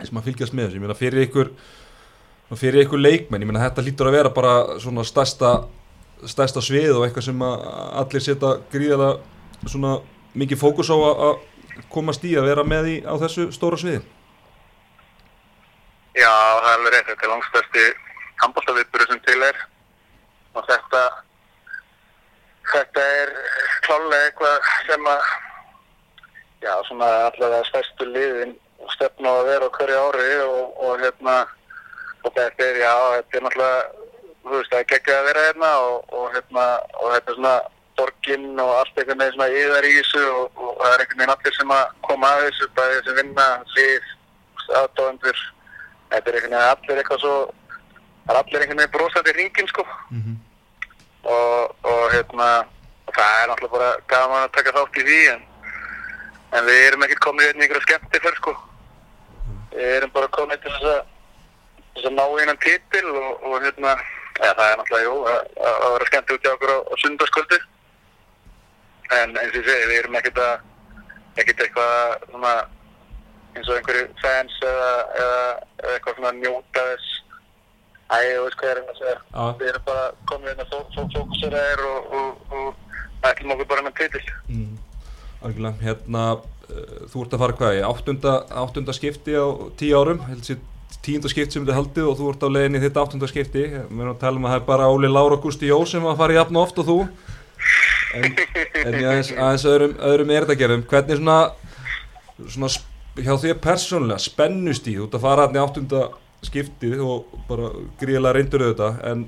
[0.00, 1.50] sem að fylgjast með þessu, ég meina fyrir ykkur
[2.58, 5.50] fyrir ykkur leikmenn, ég meina þetta lítur að vera bara svona stærsta
[6.28, 9.98] stærsta svið og eitthvað sem allir setja gríðalega svona
[10.34, 11.40] mikið fókus á að
[11.92, 14.02] komast í að vera með í á þessu stóra sviði?
[16.18, 17.84] Já, það er alveg rétt, þetta er langstæsti
[18.42, 19.60] handbóltaviðburu sem til er.
[20.58, 21.02] Og þetta,
[22.72, 23.32] þetta er
[23.86, 25.30] klálega eitthvað sem að,
[26.66, 28.56] já, svona allavega stærstu liðin
[28.96, 31.36] stefna að vera á hverju ári og, og hérna,
[32.24, 33.99] og þetta er, já, þetta er náttúrulega,
[34.44, 36.64] þú veist, það er geggjað að vera hérna og, og hérna,
[37.00, 37.54] og er svona
[38.00, 41.34] borginn og allt einhvern veginn svona yðar í þessu og, og það er einhvern veginn
[41.34, 44.10] allir sem að koma að þessu, bæði sem vinna, lið,
[44.80, 45.42] aðdóðandur,
[46.14, 47.36] þetta er einhvern veginn allir eitthvað svo,
[48.24, 49.86] það er allir einhvern veginn brosandi ringin sko.
[51.20, 52.48] Og, og hérna,
[53.12, 55.42] það er náttúrulega bara gaman að taka þátt í því en,
[56.56, 58.54] en við erum ekkert komið hérna í einhverja skemmti fyrr sko,
[59.74, 61.02] við erum bara komið til þess að
[61.94, 63.94] þess að ná einan titil og, og hérna,
[64.40, 66.94] ja, það er náttúrulega, jú, að, að að vera skemmt út í okkur á, á
[67.04, 67.60] sundarskvöldi.
[69.20, 70.66] En eins og ég segi, við erum ekkert að,
[71.42, 72.52] ekkert eitthvað svona,
[73.56, 74.90] eins og einhverju fans eða,
[75.24, 75.40] eða,
[75.94, 77.16] eitthvað svona að njóta þess.
[78.10, 79.18] Æ, þú veist hvað ég er að segja.
[79.30, 79.42] Já.
[79.60, 83.84] Við erum bara komið inn að fó, fó, fókuseraðir og, og, og ætlum okkur bara
[83.86, 84.24] með titil.
[84.50, 84.72] mm.
[85.40, 89.46] Algjörlega, hérna uh, þú ert að fara hvað í áttunda, áttunda skipti á
[89.80, 90.58] tíu árum held sér
[91.04, 93.66] tíunda skipti sem þið haldið og þú ert á leiðinni í þitt áttunda skipti.
[93.72, 96.20] Við erum að tala um að það er bara Óli Lára Gusti Jó sem að
[96.20, 96.98] fara jafn oft og þú.
[98.16, 101.38] En, en ég aðeins, aðeins öðrum, öðrum erðagerðum hvernig svona,
[102.46, 102.70] svona
[103.20, 106.02] hjá því persónulega spennust í þú ert að fara hann í áttunda
[106.46, 109.24] skiptið og bara gríðilega reyndur auðvitað en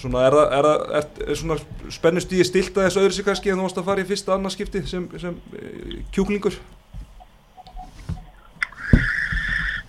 [0.00, 1.58] svona er það, er er, er svona
[1.94, 4.56] spennust í stilt aðeins öðru sig kannski en þú varst að fara í fyrsta annað
[4.56, 6.58] skipti sem, sem e, kjúklingur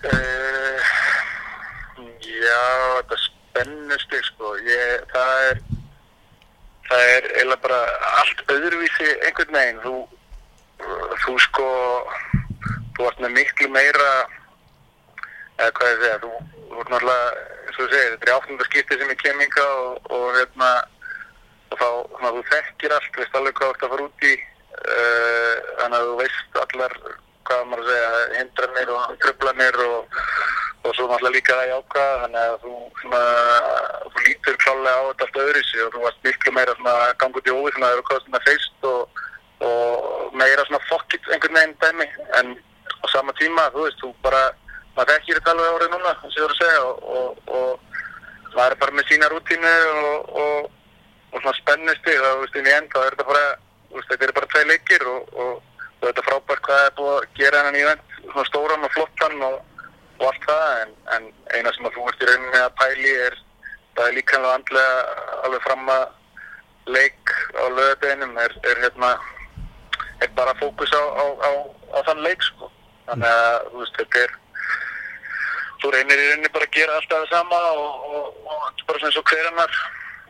[0.06, 0.78] Uh,
[2.46, 2.62] já,
[2.98, 5.60] þetta spennustig sko, ég, það er,
[6.88, 7.80] það er eiginlega bara
[8.20, 9.94] allt öðruvísi einhvern veginn, þú,
[11.24, 11.68] þú sko,
[12.96, 14.10] þú ert með miklu meira,
[15.56, 18.68] eða hvað ég segja, þú, þú ert náttúrulega, eins og þú segir, þetta er áttunda
[18.70, 20.72] skipti sem ég kem hinga og, og hérna,
[21.70, 24.34] og þá, svona, þú þekkir allt, veist alveg hvað þú ert að fara út í,
[24.82, 26.98] uh, þannig að þú veist allar,
[27.46, 30.20] hvað maður að segja, hindranir og tröflanir og,
[30.96, 33.22] og svo náttúrulega líka það jákvæða, þannig að þú, svona,
[34.12, 37.40] þú lítur klálega á þetta allt öðru sig og þú varst miklu meira svona gangu
[37.40, 39.20] út í óvið svona þegar þú komst svona feist og,
[39.68, 42.08] og meira svona fokkit einhvern veginn dæmi,
[42.40, 44.42] en á sama tíma, þú veist, þú bara,
[44.96, 47.30] maður þekkir þetta alveg árið núna, að ég voru að segja og, og,
[47.60, 50.74] og maður er bara með sína rútínu og, og,
[51.32, 53.46] og svona spennusti, þá, þú veist, inn í end, þá er þetta bara,
[53.90, 57.00] þú veist, þetta er bara tvei leikir og, og, og þetta er frábært hvað er
[57.00, 59.58] búið að gera hennan í vend, svona stóran og flottan og,
[60.18, 61.26] og allt það, en, en
[61.56, 63.36] eina sem að þú ert í rauninni að pæli er,
[63.96, 66.06] það er andlega alveg fram að
[66.96, 69.12] leik á löðadeginum er, er hérna,
[70.22, 71.50] er bara fókus á, á, á,
[71.96, 72.70] á þann leik, sko.
[73.06, 74.36] Þannig að, þú veist, þetta er,
[75.82, 79.02] þú reynir í rauninni bara að gera alltaf það sama og, og, og er bara
[79.02, 79.80] svona eins og hver annar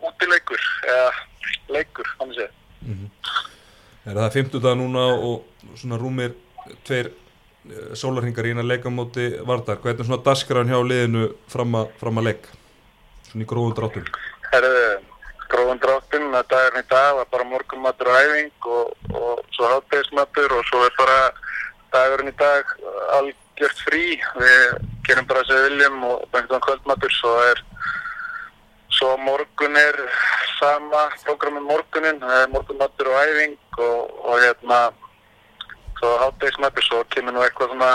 [0.07, 1.13] útileikur eða
[1.77, 2.63] leikur, þannig séð.
[4.07, 6.37] Er það 50 dag núna og svona rúmir
[6.87, 7.11] tveir
[7.99, 12.29] sólarhingar í eina leikamóti Vardar, hvernig er svona dagskræðan hjá liðinu fram að, fram að
[12.31, 12.49] leik?
[13.29, 14.11] Svona í gróðum dráttum.
[15.47, 20.57] Gróðan dráttum, að dagurinn í dag var bara morgunmatur og æfing og, og svo háttegismatur
[20.57, 21.19] og svo er bara
[21.95, 22.73] dagurinn í dag
[23.19, 24.05] algjört frí.
[24.41, 24.65] Við
[25.07, 27.63] gerum bara þessi viljum og bængtum kvöldmatur, svo er
[28.97, 29.99] svo morgun er
[30.59, 34.81] sama prógramin morgunin, það er morgunmatur og æfing og, og hérna
[35.99, 37.93] svo háttegismatur, svo kemur nú eitthvað svona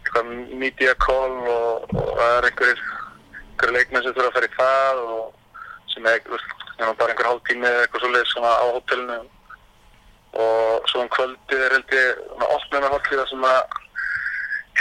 [0.00, 2.80] eitthvað media call og, og það er einhverjir
[3.50, 6.22] einhverju leikmenn sem þurfa að fara í það og sem er,
[6.78, 9.20] nema bara einhver hálftími eða eitthvað svoleiðis svona á hótelinu.
[10.40, 12.20] Og svo um kvöldið er held ég
[12.70, 13.60] svona þar sem að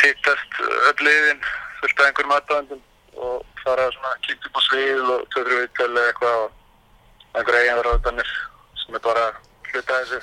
[0.04, 1.41] hittast öll liðin
[1.80, 2.84] fullt af einhverjum aðdæðandum
[3.19, 8.32] og fara svona kíkja upp á svið og tökru viðtölu eitthvað og einhverja eiginverðaröðanir
[8.84, 9.26] sem er bara
[9.72, 10.22] hluta þessu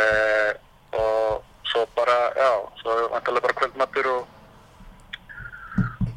[0.00, 0.52] eh,
[0.92, 2.52] og svo bara, já,
[2.82, 4.22] svo vantarlega bara kvöldmattur og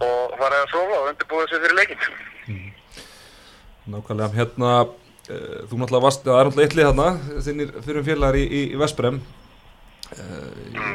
[0.04, 2.70] og fara að sofa og undirbúið sér fyrir leikinn.
[3.94, 8.46] Nákvæmlega, hérna, uh, þú náttúrulega varst, það er náttúrulega eittlið hérna, þinnir fyrir félagar í,
[8.46, 9.20] í, í Vesprem,
[10.18, 10.48] uh,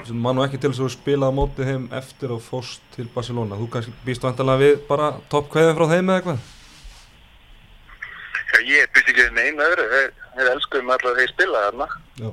[0.08, 2.82] sem mann og ekki til þess að þú spilaði á móti þeim eftir og fórst
[2.96, 3.58] til Barcelona.
[3.60, 6.48] Þú kannski býst vantarlega við bara topp kveðin frá þeim eða eitthvað?
[8.50, 9.88] Já, ég býst ekki við neina öðru,
[10.36, 11.90] þeir elskuðum allar þeir spila þarna.
[12.20, 12.30] Já.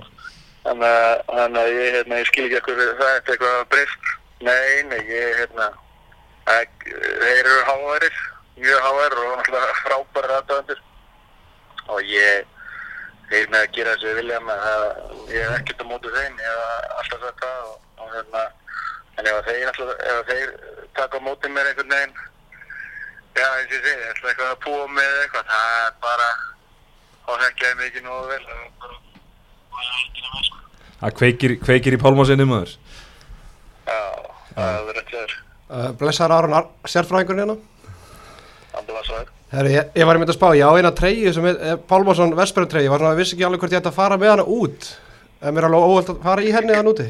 [0.68, 4.10] Þannig að, ég, hérna, ég skil ekki ekkur það eftir eitthvað breyft.
[4.44, 5.70] Nei, nei, ég, hérna,
[6.48, 8.20] þeir eru háværir,
[8.58, 10.82] mjög háværir og náttúrulega frábæri aðdöðandir.
[11.88, 12.52] Og ég,
[13.32, 14.86] þeir með að gera þessu vilja með að
[15.32, 18.44] ég hef ekkert á móti þeim, ég hef alltaf sagt það og, og hérna,
[19.16, 20.54] en ef þeir, alltaf, ef þeir
[21.00, 22.16] taka á móti mér einhvern veginn,
[23.40, 26.32] já, eins og ég segi, eitthvað að púa með eitthvað, það er bara,
[27.24, 28.48] þá þekkja ég mikið nógu vel,
[31.02, 32.76] það kveikir, kveikir í pálmásinni maður.
[33.88, 34.00] Já,
[34.54, 35.36] það er rétt þér.
[35.68, 37.58] Uh, blessaður Aron, Ar sérfræðingurinn hérna.
[39.48, 42.34] Herri, ég, ég var í mynd að spá, ég á eina treyju sem er, Pálmarsson
[42.36, 44.46] Vesperun treyju, var svona að vissi ekki alveg hvort ég ætti að fara með hana
[44.58, 44.90] út.
[45.40, 47.08] En mér er alveg óvöld að fara í henni þann úti.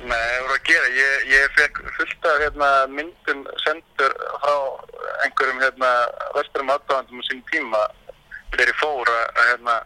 [0.00, 0.90] Nei, það voru að gera.
[0.96, 4.54] Ég, ég fekk fullt af hérna, myndum sendur frá
[5.24, 5.90] einhverjum hérna,
[6.36, 7.82] vesturum aðdáðandum á sín tíma
[8.54, 9.76] þegar ég fór að, að hérna,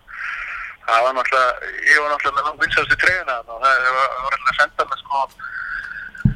[0.88, 4.08] það var náttúrulega, ég var náttúrulega með langt vinsastu treyjuna þarna og það það var,
[4.14, 5.24] það var alltaf að senda mig sko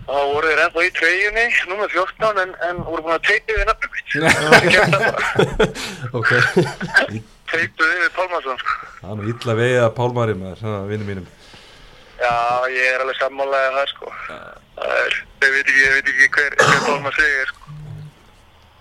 [0.08, 3.56] og þá voru þeir ennþá í treyjunni, nummer 14, en, en voru búin að teipa
[3.58, 4.14] við nafnum mitt.
[4.48, 5.66] Það gerði það bara.
[6.16, 6.30] Ok.
[7.52, 8.88] Teipuð yfir Pálmarsson, sko.
[9.00, 11.28] Það er nú illa vegið að pálmari maður, svona vinnum mínum.
[12.18, 12.32] Já,
[12.72, 14.14] ég er alveg sammálaðið það, sko.
[14.28, 17.77] Það er, ég veit ekki, ég veit ekki hver, hver Pálmar segir, sko.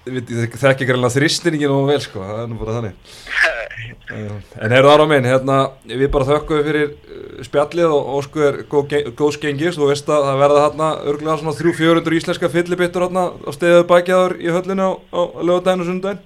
[0.08, 3.16] Ég þekki greinlega þrýstiningin og vel sko, það er nú bara þannig.
[3.28, 3.58] Uh,
[4.08, 9.38] En heyrðu ára minn, hérna, við bara þökkum fyrir uh, spjallið og ósku er góð
[9.42, 13.84] gengis, þú veist að það verða hérna örglega svona 300-400 íslenska fyllibittur hérna á steðið
[13.92, 16.24] bækjaður í höllinu á, á lögadaginn og sundaginn.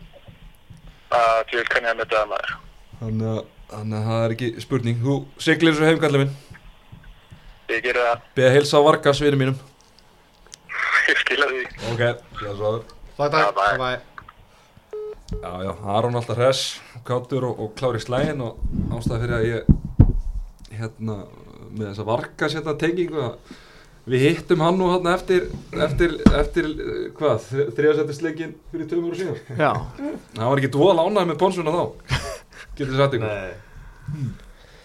[1.11, 2.55] Það til kann ég að mynda það maður.
[3.01, 3.43] Þannig að,
[3.81, 5.01] að það er ekki spurning.
[5.01, 6.39] Þú siglir þessu heimkallið minn,
[7.71, 9.59] Ég gerir það, beða heilsa á Vargas vinum mínum.
[11.11, 11.67] ég skilja því.
[11.95, 13.31] Ok, það.
[13.31, 13.77] Takk, Já, takk.
[13.77, 13.77] bye.
[13.81, 13.99] Bye.
[15.31, 16.63] Já, já, Aron alltaf hress,
[17.07, 18.57] kátur og, og klári slægin og
[18.97, 19.61] ástæði fyrir að ég
[20.81, 21.15] hérna
[21.71, 23.53] með þessa vargas hérna tengingu að
[24.11, 25.45] við hittum hann nú hérna eftir
[25.85, 26.67] eftir, eftir
[27.15, 29.71] hvað, þriðasettisleikin fyrir tömur og síðan Já,
[30.35, 31.83] hann var ekki dvoða lánað með bonsuna þá
[32.75, 34.31] getur þið satt ykkur Nei,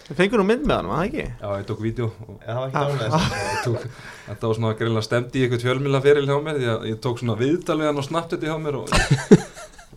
[0.07, 1.25] við fengum nú mynd með hann, var það ekki?
[1.41, 2.07] Já, ég tók vídeo.
[2.27, 3.87] Og það var ekki ég tók,
[4.27, 7.21] þetta var svona greinlega stemdi í eitthvað fjölmila feril hjá mér því að ég tók
[7.21, 8.95] svona viðtal við hann og snappið hjá mér og,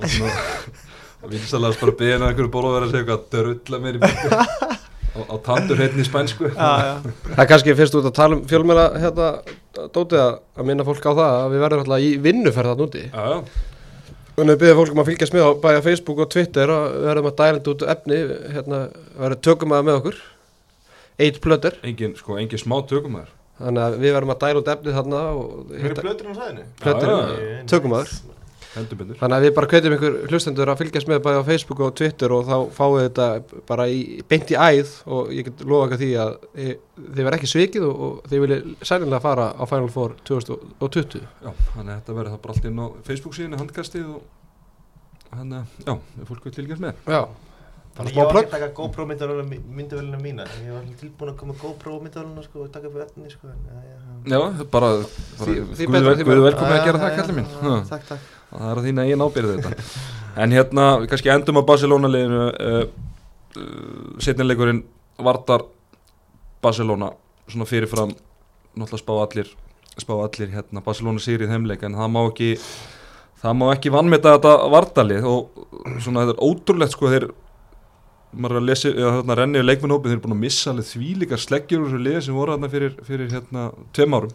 [0.01, 0.35] og svona
[1.31, 4.79] vinsalega bara beðið hann einhverju bólóverið að segja eitthvað dörrulla mér í mjög
[5.11, 6.51] á, á tandur hérna í spænsku.
[6.55, 6.93] Já, já,
[7.31, 9.31] Það er kannski fyrst út að tala um fjölmjöla hérna,
[9.95, 13.05] dótið að, að minna fólk á það að við verðum alltaf í vinnuferð þarna úti.
[13.11, 13.70] Já, já,
[14.37, 17.09] Þannig að byrja fólk um að fylgjast með á bæja Facebook og Twitter og við
[17.11, 18.21] verðum að dælenda út efni,
[18.55, 18.81] hérna,
[19.19, 20.19] verðum tökum að með okkur,
[21.21, 24.71] eitt plötur, engin, sko, engin smá tökum þær þannig að við verðum að dæla út
[24.75, 26.69] efni þarna og Hver er plöturinn á sæðinu?
[26.81, 28.39] plötur, Já,
[28.71, 31.95] að Þannig að við bara hvetjum ykkur hlustendur að fylgjast með bæja á Facebook og
[31.99, 33.27] Twitter og þá fáið þetta
[33.71, 33.99] bara í,
[34.31, 36.73] beint í æð og ég get lofa ykkur því að þið,
[37.17, 41.27] þið verð ekki svikið og, og þið viljið sænilega fara á Final Four 2020.
[41.43, 45.55] Já, þannig að þetta verður það bara allt inn á Facebook síðan handkastið og hann,
[45.87, 47.07] já, ef fólk vil fylgjast með.
[47.11, 47.25] Já,
[47.91, 51.57] Þannig Smá ég var ekki að taka GoPro myndavöluna mína Ég var tilbúin að koma
[51.59, 54.13] GoPro myndavöluna sko og taka upp efni sko já, já, já.
[54.31, 54.91] Já, bara, bara
[55.41, 56.45] Því- því Guð betra, vel- því Guð betra.
[56.47, 57.51] velkomin að gera það, kallið mín
[57.91, 59.89] Takk, takk Það er að þína eigin ábyrði þetta.
[60.41, 62.85] En hérna, við kannski endum á Barcelona liðinu uh,
[63.59, 64.85] uh, Setnileikurinn
[65.21, 65.67] Vardar
[66.63, 67.11] Barcelona
[67.51, 68.15] Svona fyrirfram
[68.79, 69.53] Náttúrulega spá allir
[69.99, 72.51] Spá allir hérna Barcelona sigri í þeimleik En það má ekki
[73.43, 75.65] Það má ekki vannmeta þetta Vardalið Og
[75.99, 77.31] svona þetta er ótrúlegt sko Þeir
[78.31, 81.81] maður að lesa, eða hérna rennið leikmennhópið, þeir eru búin að missa alveg þvílíkar sleggjur
[81.81, 83.65] úr þessu liði sem voru hérna fyrir, fyrir hérna
[83.97, 84.35] tveim árum.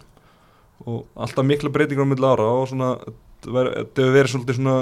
[0.84, 2.90] Og alltaf mikla breytingar á milli ára og svona,
[3.46, 4.78] þetta þetta hefur verið svolítið svona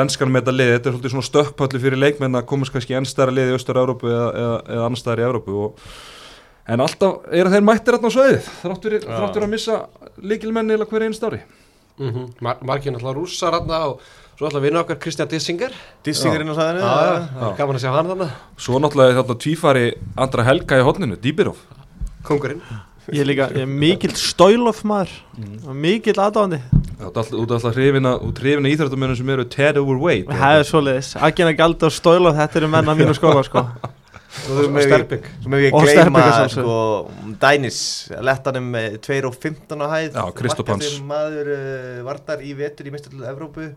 [0.00, 3.08] lenskan með þetta liði, þetta er svolítið svona stökkpalli fyrir leikmenn að komast kannski enn
[3.08, 5.90] stærra liði í Östur-Európu eða, eða, eða annar staðar í Európu og,
[6.70, 9.16] en alltaf eru þeir mættir hérna á sveiðið, þrátt fyrir, Já.
[9.16, 9.78] þrátt fyrir að missa
[10.32, 11.42] líkilmenni eða hverja einst ári.
[12.00, 14.04] Mm Mar Margir náttúrulega rússar hérna og
[14.38, 15.74] svo náttúrulega vinna okkar Kristján Dissinger.
[16.06, 19.18] Dissingarinn á sæðinu Já, já, það er gaman að sjá hann þannig Svo náttúrulega er
[19.18, 19.84] þarna tvífari
[20.16, 21.60] Andra Helga í hotninu, Dýbirov.
[22.24, 22.62] Kongurinn
[23.10, 25.14] Ég er líka ég er mikill stóilof maður.
[25.66, 26.60] Og mikill aðdáðandi
[27.00, 31.86] Þú ert alltaf, hrifina, hrifina íþrættumennum sem eru Ted overweight Það er svoleiðis, Agina Gald
[31.88, 33.64] og stóilof þetta eru menn á mínu skóla sko.
[34.50, 34.60] Og
[35.58, 36.50] ég Og sjálfsögðu.
[36.54, 36.74] sko
[37.40, 37.80] Dænis
[38.22, 40.18] Lettanum með 2 og 15 á hæð.
[40.20, 43.72] Markasti maður uh, Vardar í vetur í mestarlu Evrópu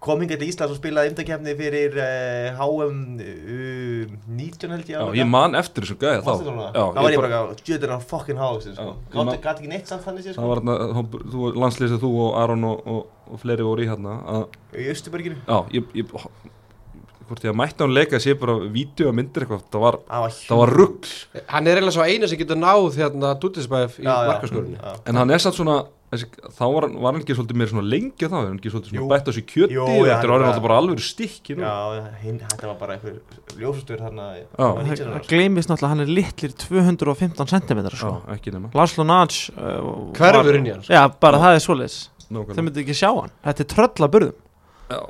[0.00, 5.02] kom hingað til Íslands og spilaði umdakefni fyrir uh, HM uh, 19 held ég Já,
[5.20, 6.30] ég man eftir þessu gæði þá?
[6.40, 8.94] Já, þá var ég bara- Djöður hann fokkin háðist sko.
[9.12, 12.80] Gat ekki neitt samt þannig sér Það sko var þarna, landslýsið þú og Aron og,
[12.94, 14.16] og, og fleiri voru í hérna
[14.72, 16.16] Í Östuberginu Já, ég, ég
[17.30, 19.62] Hvort ég að mætti hann leika sé bara vídeo og myndir eitthvað.
[19.70, 21.08] Það var, Það var, það var rugg
[21.52, 24.94] Hann er eiginlega svo einu sem getur náð hérna Dútisbæf í já.
[25.06, 25.76] En hann er satt svona
[26.10, 26.26] þessi,
[26.58, 28.34] Þá var, var hann ekki svolítið meira svona lengi þá?
[28.34, 29.76] Hann ekki svolítið bætt á sig kjöti?
[29.78, 32.78] Jú, Þetta er hann orðin bara- alltaf bara alveg stikki nú Já, hinn, þetta var
[32.82, 32.98] bara
[34.02, 34.44] þarna Já.
[34.58, 38.14] hann var 19 Það ára, gleymist náttúrulega hann er litlir 215 cm Já, sko.
[38.34, 38.74] Ekki nema.
[38.74, 40.98] Laslo Naj uh, Hverfur inn í hann sko.
[40.98, 41.64] Já, bara það er
[42.30, 42.54] Nákvæmlega.
[42.54, 43.32] Þeir myndi ekki sjá hann.
[43.42, 44.36] Þetta er tröll að burðum
[44.90, 45.00] Já,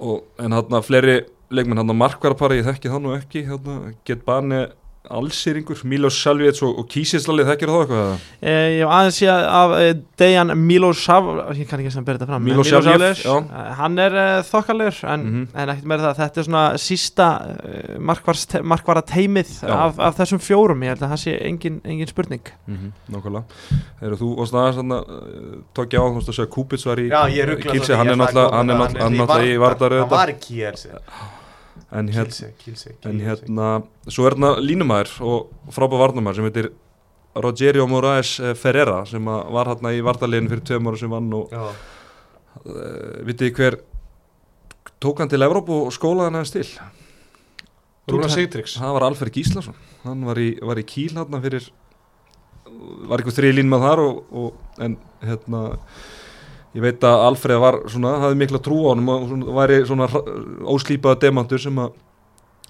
[0.00, 1.16] og, en hann fleiri
[1.50, 4.66] leikmenn hann markvarapari, ég þekki það nú ekki hérna, get bani
[5.10, 8.24] allsýringur Milos Salviets og, og Kísislali þekkir það eitthvað?
[8.44, 12.28] Eh, Ég hef aðeins séð af eh, Dejan Milosav Ég kann ekki sem bera þetta
[12.28, 13.32] fram Milosavljev, já.
[13.40, 15.46] eh, Hann er uh, þokkalegur en, Mhm.
[15.56, 19.72] en ekkert meira það Þetta er svona sísta uh, markvara, markvara teimið Já.
[19.88, 23.44] af, af þessum fjórum Ég held að það sé engin, engin spurning Mm -hmm, nákvæmlega
[24.04, 25.04] Þegar þú varst aðeins hann að
[25.80, 27.24] tók ég á, þú veist að segja Kúpits var í Já,
[27.56, 31.00] Kielce, hann er náttúrulega í Vardar Hann var í Kielce
[31.90, 33.70] en, hér, Kielce, Kielce en hérna,
[34.06, 36.70] svo er hérna línumæður og frábæð varnumæður sem heitir
[37.40, 41.28] Rogerio Moraes eh, Ferreira sem að var hérna í Vardarlegin fyrir tveim ára sem vann
[41.36, 41.74] og uh,
[43.26, 43.78] vitið hver
[45.02, 46.66] tók hann til Evrópu og skólaði hann aðeins til?
[48.10, 48.74] Rúna Sigtryggs.
[48.80, 49.76] Það var Alfred Gíslason.
[50.02, 51.68] Hann var í, var í Kíl hérna fyrir
[53.08, 55.62] var eitthvað þrið lín með þar og, og, en hérna
[56.76, 60.06] ég veit að Alfred var svona hafði mikla trú á honum og svona, væri svona
[60.74, 61.96] óslípaða demantur sem að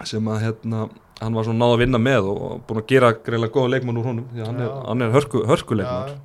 [0.09, 0.87] sem að hérna
[1.21, 4.09] hann var svona náð að vinna með og, búin að gera greiðlega góða leikmann úr
[4.09, 6.19] honum því að hann er, hann er hörku, hörkuleikmann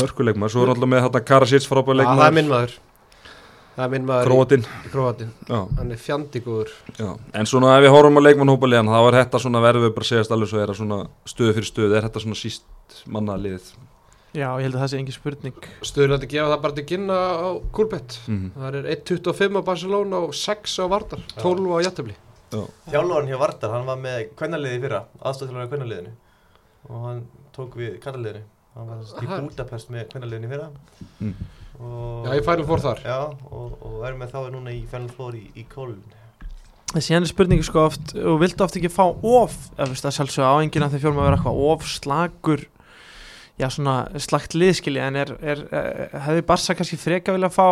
[0.00, 2.76] hörkuleikmann, svo er alltaf með hérna Karasits frábæð Já, það er minn leikmann maður.
[3.74, 4.28] Það er minn maður
[4.86, 6.00] í Króatin já, Hann er
[6.98, 7.08] já.
[7.34, 10.34] en svona ef við horfum á leikmannhópaliðan þá er þetta svona verður við bara segjast
[10.34, 13.74] alveg svo er það svona stöðu fyrir stöðu, er þetta svona síst manna liðið
[14.34, 15.66] Já, ég held að það sé engin spurning.
[15.86, 20.22] Stöður að gefa það bara til kynna á Kúlbett mm Það er 1.25 á Barcelona
[20.26, 21.22] og 6 á Vardar.
[21.38, 22.16] 12 á Jættabli
[22.54, 26.12] Þjálfóran hjá Vardar, hann var með kvennaliði fyrra aðstofþjálfóran í kvennaliðinu.
[26.90, 27.22] Og hann
[27.54, 28.42] tók við kallaliðinu
[28.74, 29.38] hann var Aha.
[29.46, 30.68] Budapest með kvennaliðinu fyrra.
[31.20, 31.34] Mm.
[31.78, 33.06] og, Já, í Final Four þar.
[33.06, 33.18] Já,
[33.54, 36.02] og, og er með þá núna í Final Four í, í Kóln
[36.94, 40.50] Þessi henni spurningi sko oft og viltu oft ekki fá of þú veist að sjálfsögða
[40.54, 42.62] á enginn að þeir fjórum að vera eitthvað of slagur
[43.60, 47.68] já svona slagt liðskili en er, er, er hefði Barsa kannski freka vilja fá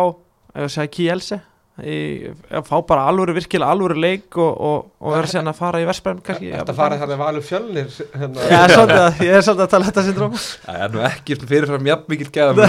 [0.53, 1.39] ef að segja Kielse
[1.81, 5.79] í, að fá bara alvöru virkilega alvöru leik og, og, og vera síðan að fara
[5.81, 8.45] í Versberg kannski Þetta farið þannig valur fjölnir hérna.
[8.51, 11.89] Já, svolítið, að- ég er svolítið að tala þetta syndrom Það er nú ekki fyrirfram
[11.91, 12.61] jafn mikill gæðum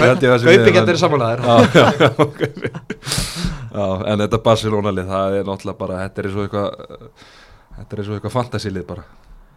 [0.49, 2.65] Kaupikendir er samanlegaðir
[3.75, 6.69] Já, en þetta Barcelona-lið, það er náttúrulega bara, þetta er eins og eitthvað,
[7.77, 9.03] þetta er eins og eitthvað fantasy-lið bara,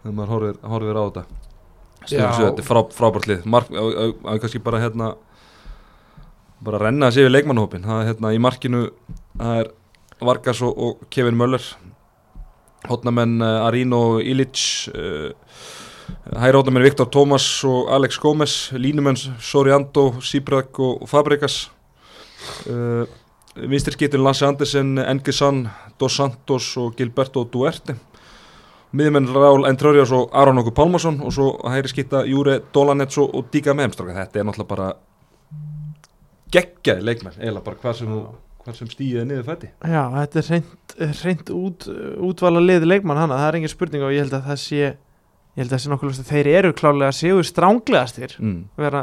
[0.03, 1.23] þegar maður horfir, horfir á þetta.
[2.07, 5.11] Þetta er frá, frábært lið, á, kannski bara hérna,
[6.63, 8.85] bara renna sig við leikmannhópin, það er hérna í markinu,
[9.35, 9.71] það er
[10.29, 11.63] Vargas og, og Kevin Möller,
[12.87, 15.31] hotnamenn uh, Arino og Ilic, uh,
[16.39, 21.65] hæri hotnamenn Viktor Thomas og Alex Gómez, línumenn Soriando, Sibrak og Fabregas,
[22.71, 23.03] uh,
[23.59, 25.67] vinstri skiptin Lasse Andersen, Engisan,
[25.99, 27.99] Dos Santos og Gilberto Duerte
[28.95, 33.49] miðjumenn Raúl Entrörias og Aron Okkur Pálmarsson og svo hægri skipta Júre Dolanets og, og
[33.53, 34.89] Díka Memstráka þetta er náttúrulega bara
[36.53, 38.15] geggjaði leikmenn, eiginlega bara hvað sem,
[38.79, 40.45] sem stíðið niður fætti Já, þetta
[41.05, 41.85] er reynd út,
[42.29, 44.91] útvala liði leikmann hana, það er engin spurning og ég held að það sé
[45.57, 48.59] ég held að það sé nokkuð ljóst að þeir eru klálega séu stránglegastir mm.
[48.79, 49.01] vera,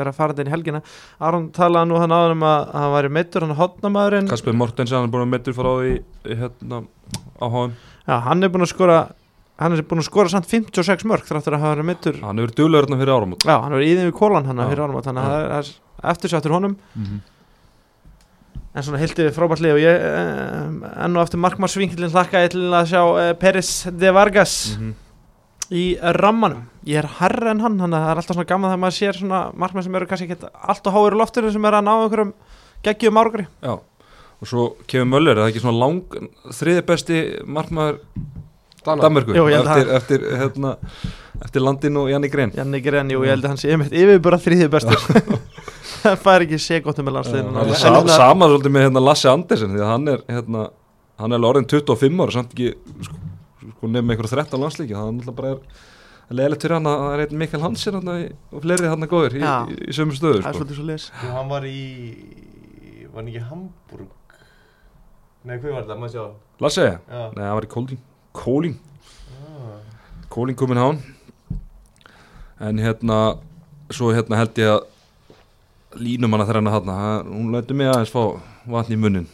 [0.00, 0.80] vera farandi inn í helgina.
[1.22, 5.06] Aron talaði nú hann áður um að hann væri meittur hann hotnamaðurinn Kasper Mortensen, hann
[5.06, 6.00] er búin að meittur frá því í,
[6.40, 6.82] hérna,
[7.38, 8.98] á HM Já, hann er búin að skora
[9.60, 12.56] hann er búin að skora samt 56 mörg þráttur að hafa verið meittur hann hefur
[12.56, 13.46] duglegur hérna fyrir áramót.
[13.46, 16.12] Já, hann er í þeim við kólan hann fyrir árum þannig að það er, það
[16.12, 16.76] eftirsáttur honum.
[16.92, 17.24] Mm -hmm.
[18.76, 20.04] en svona hildi frábært lið og ég
[21.06, 24.76] enn og eftir markmarsvinkilin hlakka ég til að sjá eh, Peris de Vargas.
[24.76, 25.05] Mhm.
[25.74, 25.84] Í
[26.18, 26.66] rammanum.
[26.86, 29.18] Ég er herra en hann, þannig að það er alltaf svona gaman þegar maður sér
[29.18, 31.92] svona markmann sem eru kannski ekki allt og háir í loftinu sem er að ná
[31.96, 32.32] einhverjum
[32.86, 36.18] geggjum árgri Já, og svo Kevin Möller, er það ekki svona lang
[36.54, 37.20] þriði besti
[37.58, 38.00] markmaður
[38.86, 39.02] Dana.
[39.02, 40.76] Danmörku Jú, eftir, eftir, hérna,
[41.42, 44.22] eftir Landin og Janni Grein Janni Grenni og ég held að hann sé yfir, yfir
[44.22, 45.00] bara þrýðið bestur
[46.04, 49.90] það fær ekki sekundum með landsliðinu er sama svolítið með hérna, Lasse Andersen því að
[49.90, 50.68] hann er hérna,
[51.18, 52.76] hann er alveg orðin 25 ára samt ekki
[53.08, 53.18] sko,
[53.86, 55.52] sko nefnum einhverja 13 landslíki það er náttúrulega bara
[56.26, 58.10] er leðilegt fyrir hann að það er einn Mikael Hansen hann
[58.52, 59.54] og fleiri hann góðir í, Já.
[59.70, 60.64] í, í sömu stöðu það sko.
[61.22, 61.78] Jú, hann var í,
[63.12, 64.10] var hann ekki í Hamburg?
[65.46, 66.24] Nei, hvað var þetta, maður sjá?
[66.66, 66.86] Lasse?
[67.06, 67.22] Já.
[67.36, 68.02] Nei, hann var í Kóling
[68.36, 68.76] Kóling,
[69.36, 69.78] Ah.
[70.34, 70.98] Kóling komin hán
[72.60, 73.20] en hérna
[73.94, 76.96] svo hérna held ég að línum hana þegar hann hérna
[77.30, 78.22] hún lætur mig aðeins fá
[78.66, 79.28] vatn í munnin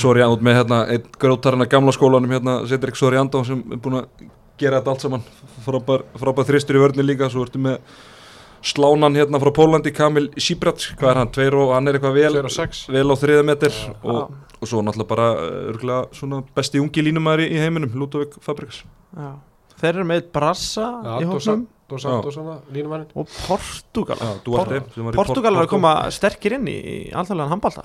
[0.00, 4.00] Sorry út með hérna einn grótarinn að gamla skólanum hérna Cedric Soriando sem er búin
[4.00, 4.28] að
[4.60, 5.24] gera þetta allt saman.
[5.66, 7.80] Frábær, frábær þristur í vörni líka svo ertu með
[8.66, 12.32] slánan hérna frá Pólandi Kamil Sibrat, hvað er hann, tveir og hann er eitthvað vel,
[12.40, 13.92] 2 og 6 vel á þriða meter Já.
[14.02, 15.28] og, og svo náttúrulega bara
[15.70, 18.82] örgulega svona besti ungi línumæri í heiminum Ludovic Fabrikas
[19.14, 19.36] Já.
[19.76, 24.16] þeir eru með Brassa Já, í hóknum Dos Santos svona, línumannin og Portugal.
[24.18, 25.52] Já, Duarte, sem var í Portugal.
[25.54, 25.76] Er að Porto.
[25.76, 26.78] koma sterkir inn í,
[27.14, 27.84] alþjóðlegan handbalta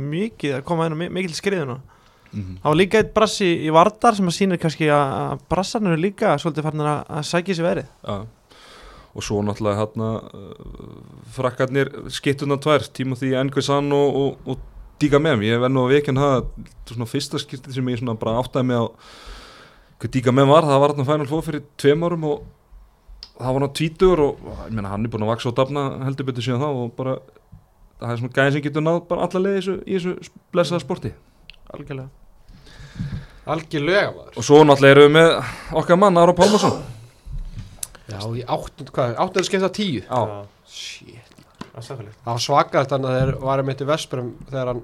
[0.00, 1.76] mikið að koma inn og mi- mikil skriðinu
[2.32, 2.54] Mhm.
[2.62, 6.00] það var líka eitt brassi í Vardar sem að sýnir kannski að að brassarnir eru
[6.00, 8.26] líka svolítið farnir að, að sækja sér verið Já.
[9.14, 10.94] og svo náttúrulega hérna uh,
[11.36, 14.58] frakkarnir skiptuna tvær Timothy Nguessan og, og, og
[14.98, 18.40] Díka Mem, ég verð nú að vekja er svona fyrsta skiptið sem ég svona bara
[18.40, 18.84] áttaði mig á
[20.00, 22.42] hvað Díka Mem var, það var hérna Final Four fyrir tveim árum og
[23.38, 26.28] það var hann tvítur og ég meina hann er búin að vaksa og dafna heldur
[26.28, 27.16] betur síðan þá og bara
[28.02, 30.82] það er svona gæðin sem getur náð bara alla leið í þessu, í þessu blessaða
[30.82, 31.12] sporti.
[31.72, 32.08] Algjörlega.
[33.52, 34.38] Algjörlega maður.
[34.38, 36.80] Og svo náttúrulega erum við með okkar mann Ára Pálmarsson.
[38.12, 40.02] Já, í áttund, hvað, áttundu skipta tíu.
[40.02, 40.42] Já,
[40.72, 41.28] Shit.
[41.72, 44.82] Það var svakast þannig að þeir varum eitt í Vesperum þegar hann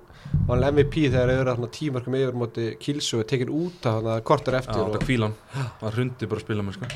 [0.49, 3.99] var hann MVP þegar þeir eru þarna tímörkum yfir móti Kilsu og tekin út af
[3.99, 5.37] þannig að kortur Já, eftir þetta og, kvílan,
[5.83, 6.91] það hrundi bara að spila með sko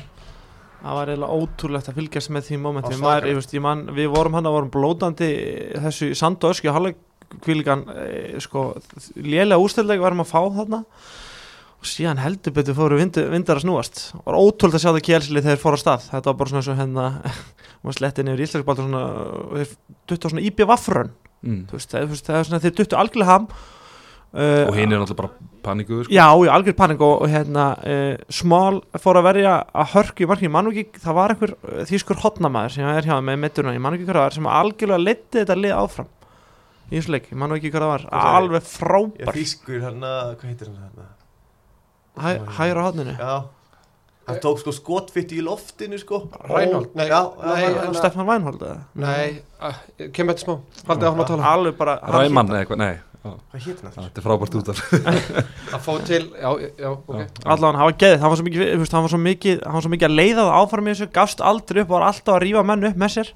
[0.83, 4.09] það var eiginlega ótrúlegt að fylgjast með því var maður, ég veist, ég man, við
[4.13, 5.29] vorum hann að vorum blótandi
[5.87, 8.07] þessu í sand og öskju halvkvílikan e,
[8.43, 8.71] sko,
[9.17, 10.83] lélega úrstæðlega varum að fá þarna.
[11.83, 14.05] Og síðan heldur betur fóru vind, vindar að snúast.
[14.15, 16.05] Og var ótrúlega að sjá það kjælsli þegar þeir fóru á stað.
[16.13, 17.07] Þetta var bara svona eins og hérna
[17.83, 19.03] maður sletti nefnir í Íslandsbaldur svona
[19.57, 19.73] þeir
[20.07, 21.11] duttu á svona íbja vaffrön
[21.43, 21.63] mm.
[21.69, 21.95] þú veist,
[22.27, 23.47] það er svona þeir duttu algjörlega ham
[24.33, 26.13] uh, og hinn er náttúrulega bara panikuðu sko.
[26.13, 30.27] Já, í algjör panik og, og hérna uh, Smál fór að verja að hörku í
[30.29, 33.29] markinu, ég man nú ekki, það var einhver uh, þýskur hotnamaður sem er hjá þeim
[33.31, 36.11] með mitturna, ég man nú ekki var, sem algjörlega leiti þetta lið áfram
[36.91, 40.69] í þessu leik, ég man nú ekki sagði- alveg Já, frábær þýskur hérna, hvað heitir
[40.69, 41.11] hann hérna?
[42.19, 43.35] Hæ, hægra hotninu Já.
[44.23, 46.21] Hann tók sko skotfitt í loftinu sko.
[46.47, 48.77] Reinhold, nei, Já, nei, já, hérna- Stefán Vænhold eða?
[49.03, 49.79] Nei, uh,
[50.15, 50.53] kem þetta smá
[50.87, 53.79] Haldið áfram að tala alveg bara hann Ræmann hét- eða eitthvað, nei já, Hvað hétt
[53.79, 54.03] hann aftur?
[54.03, 54.79] þetta er frábært út af
[55.77, 56.49] að fá til Já,
[56.83, 57.21] já, ok.
[57.45, 59.91] Allavega hann var geðið, hann var svo mikið, hann var svo mikið hann var svo
[59.93, 62.63] mikið að leiða það áfram í þessu gafst aldrei upp og var alltaf að rífa
[62.67, 63.31] menn upp með sér.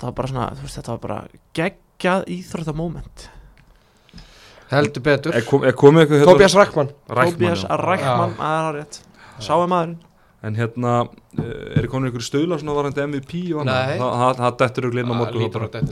[0.00, 1.18] Það var bara svona, þú veist, þetta var bara
[1.60, 3.26] geggjað íþróttamóment
[4.70, 5.34] Heldur betur.
[5.34, 7.64] Er, kom, er komið eitthvað hérna- Tobias Rackmann Tobias.
[7.66, 8.98] Rækman, að það er rétt.
[9.42, 9.98] Sáu maðurinn?
[10.46, 10.92] En hérna,
[11.36, 13.80] eh, er komin einhverju stöðla svona varandi MVP og annað?
[13.90, 13.98] Nei.
[13.98, 15.16] Það- Það það dettur auðvitað inn á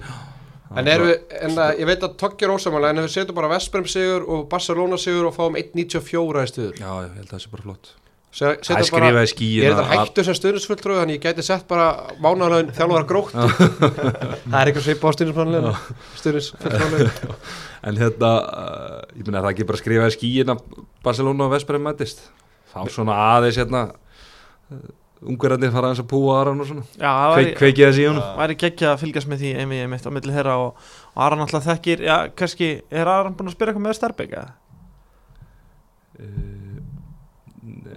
[0.08, 0.37] Ah,
[0.68, 0.80] þetta.
[0.80, 1.14] En við,
[1.48, 4.26] en að, ég veit að Toggi er ósamála en ef við setjum bara Vesperum sigur
[4.28, 7.66] og Barcelona sigur og fáum 1.94 í stuður Já, ég held að það sé bara
[7.68, 7.90] flott.
[8.38, 11.64] Se- Það er skrifað í ég er þetta hættu sem stuðnisfulltrúi þannig ég gæti sett
[11.70, 11.86] bara
[12.20, 13.32] mánaðalögin þjálfara grótt
[14.52, 17.08] það er eitthvað svipa á stuðnisfulltrúi
[17.88, 20.62] En hérna, uh, ég meina er það ekki bara skrifað í skíin að
[21.06, 22.24] Barcelona og Vesperum mætist?
[22.68, 23.86] Fá svona aðeins hérna
[25.22, 26.84] ungverðarnir fara aðeins að púa Aron og svona.
[26.94, 28.28] Já, það Kveik, væri, kveikið þessi í honum.
[28.38, 31.66] Væri geggja að fylgjast með því einmitt, einmitt á milli þeirra og, og Aron alltaf
[31.66, 34.50] þekkir, já, kannski er Aron búin að spila eitthvað með Starbygg eða?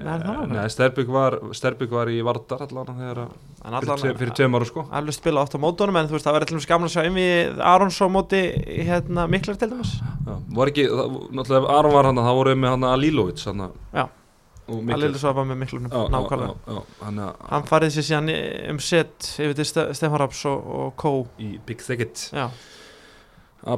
[0.01, 3.91] Nei, það var nei Sterbygg var, Sterbygg var í Vardar allan þegar að- En fyrir,
[3.93, 4.86] allan- fyrir tveim ára sko.
[4.91, 7.61] Alveg spila oft á mótunum en þú veist það til dæmis gaman að sjá einmi
[7.61, 10.01] Arons á móti hérna miklar til dæmis.
[10.26, 13.45] Já, var ekki, það, náttúrulega ef Aron var hann þá voru við með hann Alilovic
[13.45, 13.72] hann
[15.22, 16.82] Svo var með miklar Já, nákvæmlega.
[17.01, 18.32] hann Hann farið sér síðan
[18.72, 21.13] um set yfir til Ste Stefán Raps og, og Kó.
[21.41, 22.28] Í Big Thicket.
[23.61, 23.78] Uh,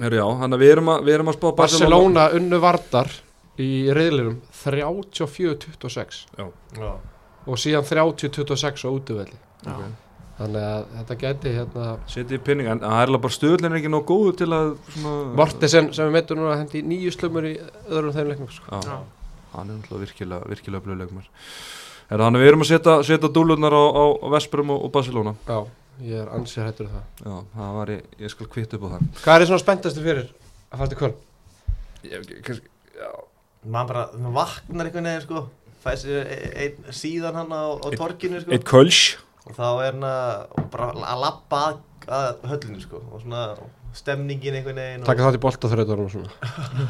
[0.00, 2.28] Herru já, hann að við erum að, við erum að spá Barcelona.
[2.38, 3.10] Unnu Vardar
[3.58, 6.46] í reyðlirum 34-26 Já.
[7.48, 9.38] og síðan 30-26 á útivelli.
[9.66, 9.74] Já.
[10.38, 13.80] Þannig að þetta gæti hérna Setið í pinning, en það er alveg bara stöðlinn er
[13.80, 17.56] ekki nóg góður til að svona Mortesen sem við meitum núna hendi nýju slumur í
[17.88, 18.78] öðrum þeim leiknum sko.
[18.78, 21.26] Hann er náttúrulega virkilega, virkilega blöðlegumar
[22.08, 25.34] Er þannig að við erum að setja, setja dúlunar á, á, Vesperum og, og Barcelona?
[25.44, 25.58] Já,
[26.08, 27.02] ég er ansið hættur um það.
[27.20, 29.02] Já, það var ég, ég skal kvitt upp á það.
[29.18, 31.18] Hvað er þið svona spenntastu fyrir að fara til kvöld?
[32.08, 33.10] ég, kannski, já,
[33.66, 35.44] maður bara maður vaknar einhvern veginn sko.
[35.84, 38.56] Fæði sér e- einn síðan hann á, á torkinu sko.
[38.56, 39.02] Eitt köls
[39.48, 41.80] og þá er hann að bara að lappa að,
[42.18, 43.00] að höllinu sko.
[43.12, 43.46] Og svona
[43.98, 46.30] stemningin einhvern veginn og Taka þátt í boltaþrautunum og svona.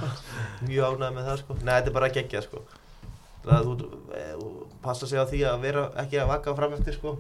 [0.69, 1.59] Mjög ánægð með það sko.
[1.63, 2.65] Nei þetta er bara geggja sko.
[3.49, 3.77] Það þú,
[4.43, 4.49] þú
[4.85, 7.15] passa sig á því að vera ekki að vaka fram eftir sko.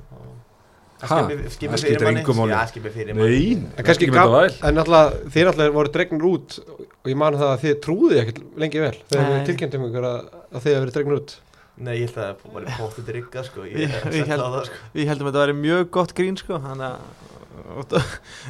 [0.99, 3.35] Það skipi, Það skipi skiptir fyrir manni já skipi fyrir manni.
[3.39, 4.55] Nei, En kannski ekki gaf, mynda væl.
[4.67, 8.41] en náttúrulega þið náttúrulega voru dregnir út og ég man það að þið trúðið ekkert
[8.65, 9.31] lengi vel þegar Nei.
[9.37, 10.19] við tilkynntum ykkur að,
[10.51, 11.37] að þið hafa verið dregnir út
[11.79, 13.65] nei ég held að það var póttið rigga sko.
[13.65, 14.83] Við- ég held- á það sko.
[14.95, 16.59] Við heldum að þetta væri mjög gott grín sko.
[16.59, 17.27] Þannig að
[17.69, 17.91] og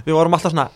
[0.04, 0.66] við vorum alltaf svona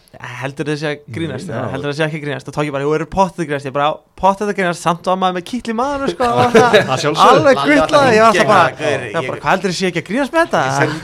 [0.40, 1.50] heldur þessi að grínast?
[1.50, 1.52] Já.
[1.58, 2.48] eða heldur þessi ekki að grínast?
[2.48, 3.06] Og tók ég bara, þú eru
[3.44, 3.68] að grínast.
[3.68, 3.88] Ég bara,
[4.18, 8.24] pottið að grínast, samt var maður með kýtli maður sko, og alveg var gullaði ég
[8.24, 10.62] var alltaf bara, ég ég- hvað heldur þessi ekki að grínast með þetta?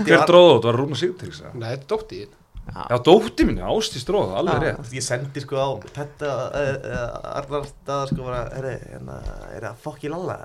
[0.09, 2.22] Hver var- dróð át, var Rúna Sigurtíks Nei, þetta er dótt í
[2.69, 4.61] Já, dótti minni, Ástís dróð, alveg Já.
[4.66, 4.93] rétt.
[4.95, 6.29] Ég sendi sko á þetta
[7.41, 8.66] allar staðar sko bara er
[8.99, 10.37] það að fokki lalla?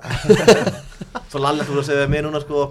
[1.30, 2.64] Svo lalla þú að segja mér núna sko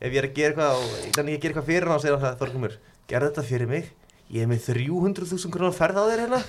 [0.00, 2.18] ef ég er að gera eitthvað og þannig ég gera eitthvað fyrir hann og segja
[2.24, 2.74] hann Þorgumur,
[3.08, 3.92] gerð þetta fyrir mig.
[4.34, 6.40] Ég er með 300.000 krónar ferð á þér hérna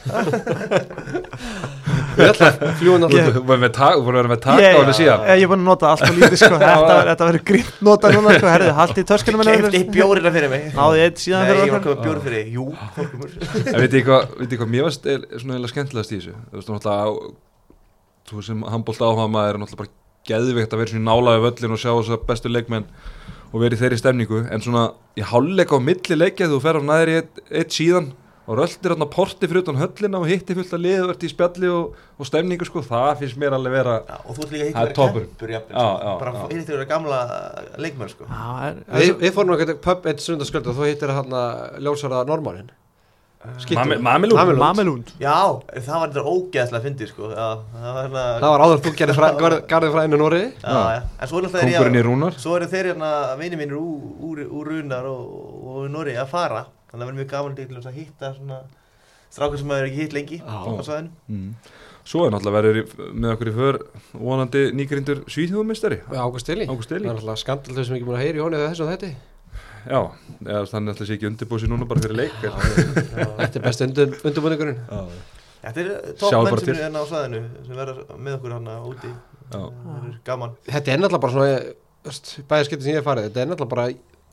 [2.17, 5.25] fljúin náttúrulega þú voru með tak- þú voru verið með taka á henni síðan.
[5.27, 6.59] Ég er búin að nota allt og lítið sko.
[6.67, 8.51] Þetta, þetta verður grínt nota núna sko.
[8.53, 10.65] Herðu, haldi í töskunum kefti bjórina fyrir mig.
[10.77, 12.65] Náði eitt síðan nei, ég fyrir var komið bjór fyrir jú,
[13.77, 15.07] veit ég hvað, veit ég hvað mér varst
[15.37, 16.35] svona eða skemmtilegast í þessu?
[16.51, 17.35] Þú veist, náttúrulega
[18.27, 19.93] Þú sem handbólt áhuga maður er náttúrulega bara
[20.27, 22.87] geðveikt að vera svona nálaði völlin og sjá þess að bestu leikmenn
[23.47, 24.41] og vera í þeirri stemningu.
[24.51, 24.81] En svona
[25.15, 28.09] í hálfleika á milli leikja þú fer á næri eitt, eitt síðan
[28.47, 31.97] og röltir hérna porti fyrir utan höllina og hitti fullt að liðvert í spjalli og,
[32.17, 35.27] og stemningu sko, það finnst mér alveg vera Já, og þú ert líka hitt toppur.
[35.27, 36.15] kempur jafnvel, Já, sko.
[36.23, 37.19] bara hitt þér gamla
[37.83, 38.29] leikmenn sko.
[38.95, 42.23] Við, við fórum ekkert pub eitt sundarskvöld og þú hittir hann að ljósara
[43.61, 44.59] Skittu Mamilú Mamelund.
[44.59, 45.11] Mamelund.
[45.21, 45.35] Já,
[45.85, 47.29] það var þetta ógeðslega fyndið sko.
[47.31, 48.23] Já, það var hérna
[48.53, 49.15] var áður þú gerði
[49.71, 52.39] garðið frá einu Nóri en svo er Kongurinn í að- rúnar.
[52.41, 54.41] Svo eru þeir hérna, vini mínir úr,
[54.71, 55.21] Runar og,
[55.63, 56.65] og Nóri að fara
[56.97, 58.57] Þannig að það verður mjög gaman til að hitta svona
[59.29, 61.09] strákar sem maður er ekki hitt lengi á svæðinu.
[61.27, 61.53] Mm.
[62.07, 63.77] Svo er náttúrulega verið með okkur í för
[64.15, 68.23] vonandi nýgrindur svíþjóðumistari Ágúst Eli Ágúst Það er alltaf skandal þau sem ekki múin að
[68.23, 69.09] heyra í honum eða þessu og þetta.
[69.87, 69.99] Já,
[70.47, 72.55] eða þannig ætla sér ekki undirbúið sér núna bara fyrir leik en-
[73.41, 74.79] Þetta er best undir, undirbúningurinn.
[75.67, 76.73] Þetta er Sjáðu topp menn bara sem til.
[76.73, 79.11] eru hérna á svæðinu sem verður með okkur hérna úti.
[79.51, 79.59] Já.
[79.59, 80.55] Það er gaman.
[80.71, 83.87] Þetta er náttúrulega bara svona bæðarskipti sem ég hef farið Þetta er náttúrulega bara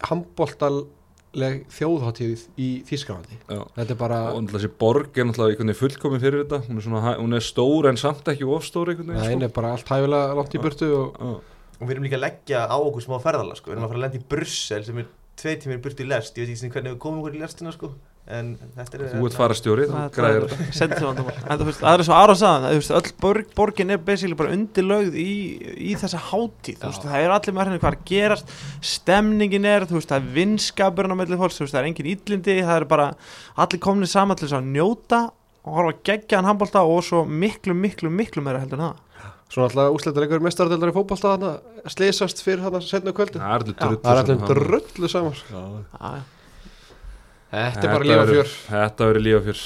[0.08, 0.86] handbóltaleg
[1.34, 3.38] þjóðháttíð í Þýskalandi.
[3.48, 3.60] Já.
[3.76, 6.60] Þetta er bara og náttúrulega þessi borg er náttúrulega einhvern veginn fullkomin fyrir þetta.
[6.68, 9.74] Hún er, svona, hún er stór en samt ekki ofstór einhvern Það veginn er bara
[9.74, 11.34] allt hæfilega langt í burtu og sko.
[11.74, 13.70] Og við erum líka að leggja á okkur smá ferðala sko.
[13.70, 16.38] Við erum að fara að lenda í Brussel sem er tvei tímir burtu í lest.
[16.38, 17.90] Ég veit ekki hvernig við komum okkur í lestina sko
[18.24, 20.44] En þetta er þú ert farastjóri, þú græðir.
[20.72, 21.00] þetta
[21.76, 25.34] það er svo aðra saðan Þú veist, öll borg, borgin er basically bara undirlögð í,
[25.76, 26.78] í þessa hátíð.
[26.80, 28.54] Þú veist, það er allir með hérna hvað að gerast
[28.94, 32.10] Stemningin er, þú veist, það er vinskapurinn á melli fólks Þú veist, það er engin
[32.14, 33.10] illindi Það er bara
[33.60, 35.20] allir komnið saman til þess að njóta
[35.64, 39.02] Og horfa að gegja hann handbólta Og svo miklu, miklu, miklu meira heldur en það.
[39.52, 43.36] Svona alltaf úsleitar einhver mestaradildar í fótbolta þarna Slýsast fyrir þarna setna kvöldi.
[43.36, 44.24] Það er allir er saman.
[44.24, 45.60] allir drullu saman sko.
[45.92, 46.22] Já, já.
[47.54, 49.62] Þetta er bara lífa verður- fjör þetta verður lífa fjör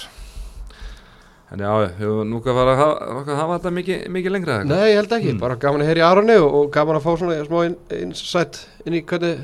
[1.48, 4.52] en já, við höfum nú að fara að hafa, að hafa þetta mikið, mikið lengra
[4.58, 4.72] eða hvað?
[4.74, 5.38] Nei, ég held ekki, Mm.
[5.40, 8.58] bara gaman að heyra í Aronni og, og gaman að fá svona smá inn- insight
[8.84, 9.38] inn í hvernig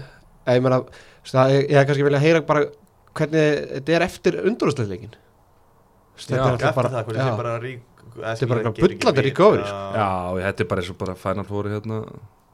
[0.45, 0.83] Ég meina,
[1.49, 2.67] ég, ég hef kannski vilja heyra bara
[3.17, 5.15] hvernig þetta er eftir undurúsleileikin
[6.15, 7.81] Þetta er alltaf bara, það, hvort já, það sé bara rík
[8.15, 9.81] Þetta er bara eitthvað bullandi recovery, sko.
[9.97, 10.09] já,
[10.45, 12.03] þetta er bara eins og bara Final Four hérna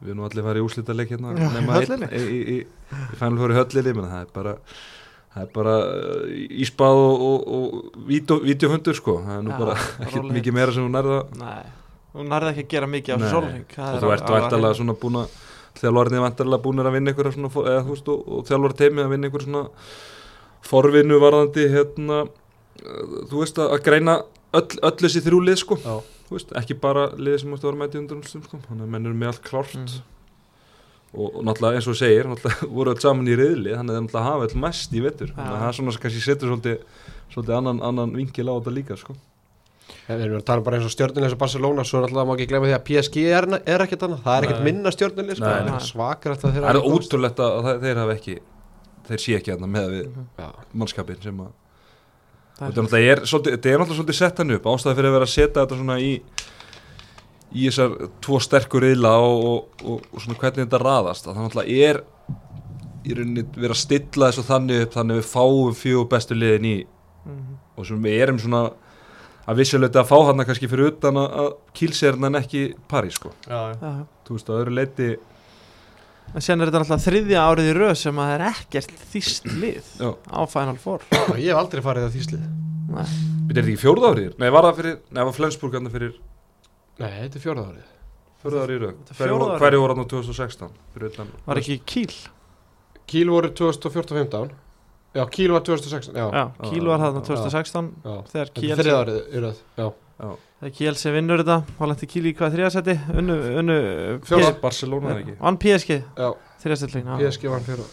[0.01, 2.09] við erum nú allir farið í úslítaleik hérna Já, nema í einn höllinni.
[2.15, 2.57] í, í, í,
[2.95, 4.55] í fænal fyrir höllinni menn það er bara
[5.35, 6.25] það er bara uh,
[6.65, 9.77] íspað og, og, og vídeo, vídeohundur sko það er nú Já, bara
[10.07, 11.63] ekkert mikið meira sem hún nærða Nei,
[12.17, 15.21] hún nærði ekki að gera mikið á þessu sólring og þú ert væntalega svona búin
[15.23, 15.39] að
[15.81, 19.13] þjálfarnir vantarlega búin að vinna ykkur svona, eða þú veist og, og þjálfar teimi að
[19.15, 19.63] vinna ykkur svona
[20.71, 24.17] forvinnu varðandi hérna uh, þú veist að, að greina
[24.59, 25.95] öll, öll þessi þrjú lið sko Já.
[26.27, 28.43] þú veist, ekki bara lið sem múst að vera mæti undan sko.
[28.67, 30.01] þannig að menn eru með allt klárt Mhm.
[31.15, 34.29] Og, náttúrulega eins og segir náttúrulega voru öll saman í riðli þannig að þeir náttúrulega
[34.29, 35.33] hafa öll mest í vetur.
[35.35, 37.03] Þannig að það er svona sem kannski setur svolítið,
[37.35, 39.17] svolítið annan, annan vinkil á þetta líka sko.
[40.07, 42.47] Við erum að tala bara eins og stjórnulegs og Barcelona svo er alltaf má ekki
[42.51, 44.21] glemja því að PSG er, er ekkert annað.
[44.27, 47.57] Það er ekkert minna stjórnuleg sko, það er svakar alltaf þeirra það er ótrúlegt að
[47.67, 48.37] það, þeir hafa ekki
[49.11, 50.07] þeir sé ekki þarna með við
[50.39, 50.49] Já.
[50.83, 51.51] mannskapin sem að
[52.61, 55.09] Það þetta er náttúrulega er svolítið, þetta er náttúrulega svolítið sett hann upp ástæði fyrir
[55.09, 56.11] að vera að setja þetta svona í
[57.55, 61.47] í þessar tvo sterkur riðla og, og, og, og svona hvernig þetta raðast að það
[61.49, 62.03] náttúrulega er
[63.11, 66.71] í rauninni verið að stilla þessu þannig upp þannig að við fáum fjögur bestu liðin
[66.75, 66.79] í
[67.21, 67.57] Mhm.
[67.77, 68.61] og sem við erum svona
[69.51, 73.29] að vissuleita að fá hann kannski fyrir utan að, að kýlserna en ekki París sko
[73.45, 73.91] Já, já.
[74.25, 75.09] Þú veist að öðru leiti
[76.31, 79.51] En sen er þetta alltaf þriðja árið í röð sem að það er ekkert þýst
[79.61, 81.05] lið já, á Final Four
[81.37, 82.45] ég hef aldrei farið að þýslið
[82.91, 83.05] Nei.
[83.05, 84.31] Þetta er þetta ekki fjórða árið?
[84.41, 86.15] Nei, var það fyrir, nei, var Flensburg fyrir
[87.01, 87.87] nei, þetta er fjórða árið
[88.77, 89.33] í raug Þetta er.
[89.61, 90.75] Hverju voru hann á 2016?
[90.95, 92.13] Fyrir utan Var ekki Kíl?
[93.11, 94.53] Kíl voru 2014-15
[95.19, 97.27] já, Kíl var 2016 já, Já, Kíl var þarna já.
[97.27, 98.15] 2016 já.
[98.31, 99.89] þegar þetta Kíl er þriða árið í röð já,
[100.61, 103.77] þegar Kíl sem vinnur þetta var í Kíl í hvað þriðasetti unnu, unnu
[104.29, 104.53] Fjórða.
[104.55, 106.31] P- Barcelona eða ekki vann PSG já,
[106.65, 107.89] þriðasettlík PSG var fjórða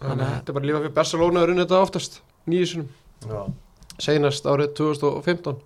[0.00, 2.88] þannig að þetta er bara lífa fyrir Barcelona að runna þetta oftast nýju sinum
[3.28, 3.40] Já.
[4.00, 5.58] seinast árið 2015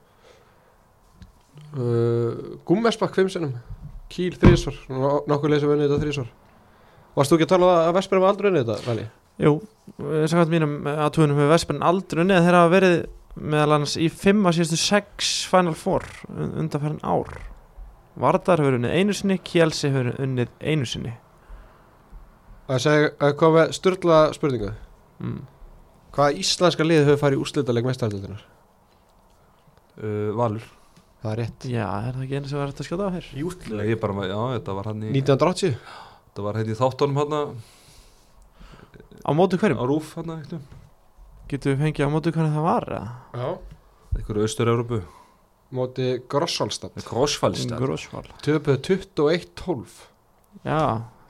[1.74, 3.54] uh, Gummesbakk 5 sinum
[4.14, 4.76] Kíl þrísvar,
[5.26, 6.28] nokkuð leysum unnið þetta þrísvar
[7.14, 9.04] Varst þú ekki að tala um að Vesper var aldrei unnið þetta, Vali?
[9.44, 9.52] Jú,
[10.30, 12.96] samkvæmt mínum aðtugunum hefur Vespen aldrei unnið þeir hafa verið
[13.54, 17.32] meðal annars í 5 að síðustu 6 Final Four un- undanfærin ár.
[18.22, 21.14] Vardar hefur unnið einu sinni Kjelsi hefur unnið einu sinni.
[22.68, 24.70] Það segi að koma með styrla spurningu?
[25.22, 25.40] Mm.
[26.14, 28.44] Hvaða íslenska lið hefur farið í úrslitaleg mestaröldunar?
[30.02, 30.62] uh, Valur
[31.24, 31.66] Það er rétt.
[31.72, 33.28] Já, er það ekki einu sem var hægt að skjóta á hér?
[33.72, 35.78] Nei, ég bara, já, þetta var hann í 1980
[36.28, 37.36] Þetta var hann í þáttunum hann
[39.24, 39.80] Á móti á hverjum?
[39.88, 40.66] Rúf hann eitthvað.
[41.48, 42.86] Getur við fengið á móti hvernig það var?
[43.32, 43.48] Já.
[44.14, 45.00] Einhverju austur-Európu
[45.74, 49.96] Móti Grossalstad Krossfælstad Grósval Töpuð 21-12
[50.64, 50.80] Já,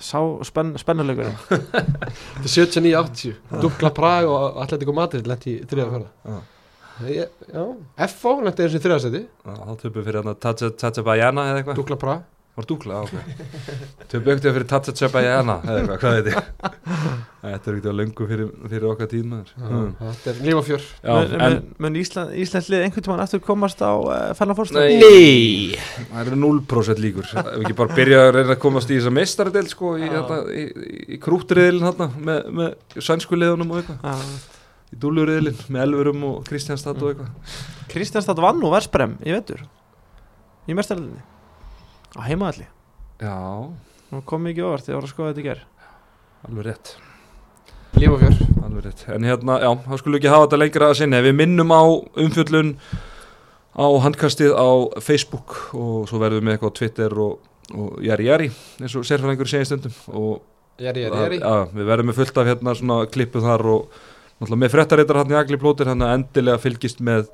[0.03, 5.92] sá spenn, spennuleikurinn Þetta er 79-80 Dukla Prag og Atletico Madrid lent í þriða Já.
[5.95, 6.42] fjörða Já,
[7.01, 11.80] FO og í þriðasetti Þá töpum fyrir hann að Tatsa Bajana eða eitthvað.
[11.80, 13.14] Dukla Prag Var dúkla, ok.
[14.12, 16.45] Töpum ekkert fyrir Tatsa Bajana eða eitthvað, hvað veit ég?
[17.45, 19.88] Þetta er ekkert að löngu fyrir, fyrir okkar tímaður mm.
[19.99, 20.86] Þetta er líf og fjör.
[21.03, 24.59] Já, Mun- en mun- Mun Ísland, Íslands lið einhvern tímann eftir komast á uh, Final
[24.61, 24.70] Four?
[24.78, 25.74] Nei.
[26.12, 27.34] Það eru 0% líkur.
[27.42, 30.22] Ef ekki bara byrja að reyna að komast í þessa mestaradel sko í, Já.
[30.47, 34.53] í, í, í krúttriðilin með, með sænsku liðunum og eitthvað.
[34.95, 37.62] Í dúluriðilin með Elverum og Kristjánstad og eitthvað.
[37.90, 39.64] Kristjánstad vann nú Versprem í vetur
[40.70, 41.22] í mestarlinni
[42.14, 42.68] á heimaðalli
[43.22, 43.34] Já,
[44.26, 45.64] kom mikið þegar ég var að skoða þetta í ger
[46.45, 46.95] alveg rétt.
[47.95, 50.88] Líf og fjör Alveg rétt, en hérna, já, þá skulum við ekki hafa þetta lengra
[50.90, 51.82] að sinni, við minnum á
[52.24, 52.72] umfjöllun
[53.74, 54.68] á handkastið á
[55.05, 58.49] Facebook og svo verðum við með eitthvað á Twitter og, og jari jari,
[58.80, 59.95] eins og sérfæðingur segir stundum.
[60.14, 60.42] Og
[60.82, 63.99] Jæri, jæri, jæri við verðum með fullt af hérna svona klippu þar og
[64.45, 67.28] náttúrulega með fréttareitar hann í agli plótir hann að endilega fylgist með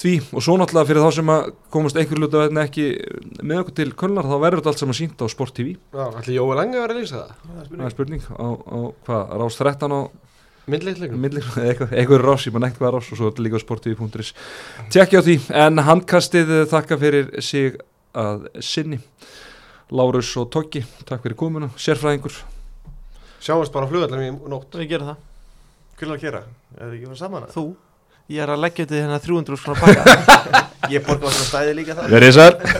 [0.00, 0.14] því.
[0.34, 2.86] Og svo náttúrulega fyrir þá sem að komast einhver luta vegna ekki
[3.42, 6.36] með okkur til kölnar þá verður þetta allt saman sínt á Sport TV Já, ætli
[6.38, 7.62] Jói Lange að vera að lýsa það?
[7.70, 8.26] Það er spurning.
[8.30, 10.00] Á, á hvað, rás 13 á
[10.70, 13.64] Myndleikleikum eitthvað, eitthvað rás, ég maður neitt hvað rás og svo er þetta líka á
[13.64, 14.32] sportv.is
[14.92, 17.80] tjekkja á því, en handkastið þakka fyrir sig
[18.14, 19.00] að sinni.
[19.90, 22.36] Lárus og Toggi, takk fyrir komuna, sérfræðingur.
[23.42, 24.76] Sjáumst bara á flugallum í nótt.
[24.78, 25.29] Við gerum það
[26.00, 26.38] Hvernig að gera?
[26.78, 27.42] Er það ekki að fara saman?
[27.44, 27.54] eða?
[27.56, 27.64] Þú
[28.30, 30.02] Ég er að leggja þetta í hérna 300 svona pakka
[30.94, 32.52] Ég borga á svona stæði líka það Verið sæl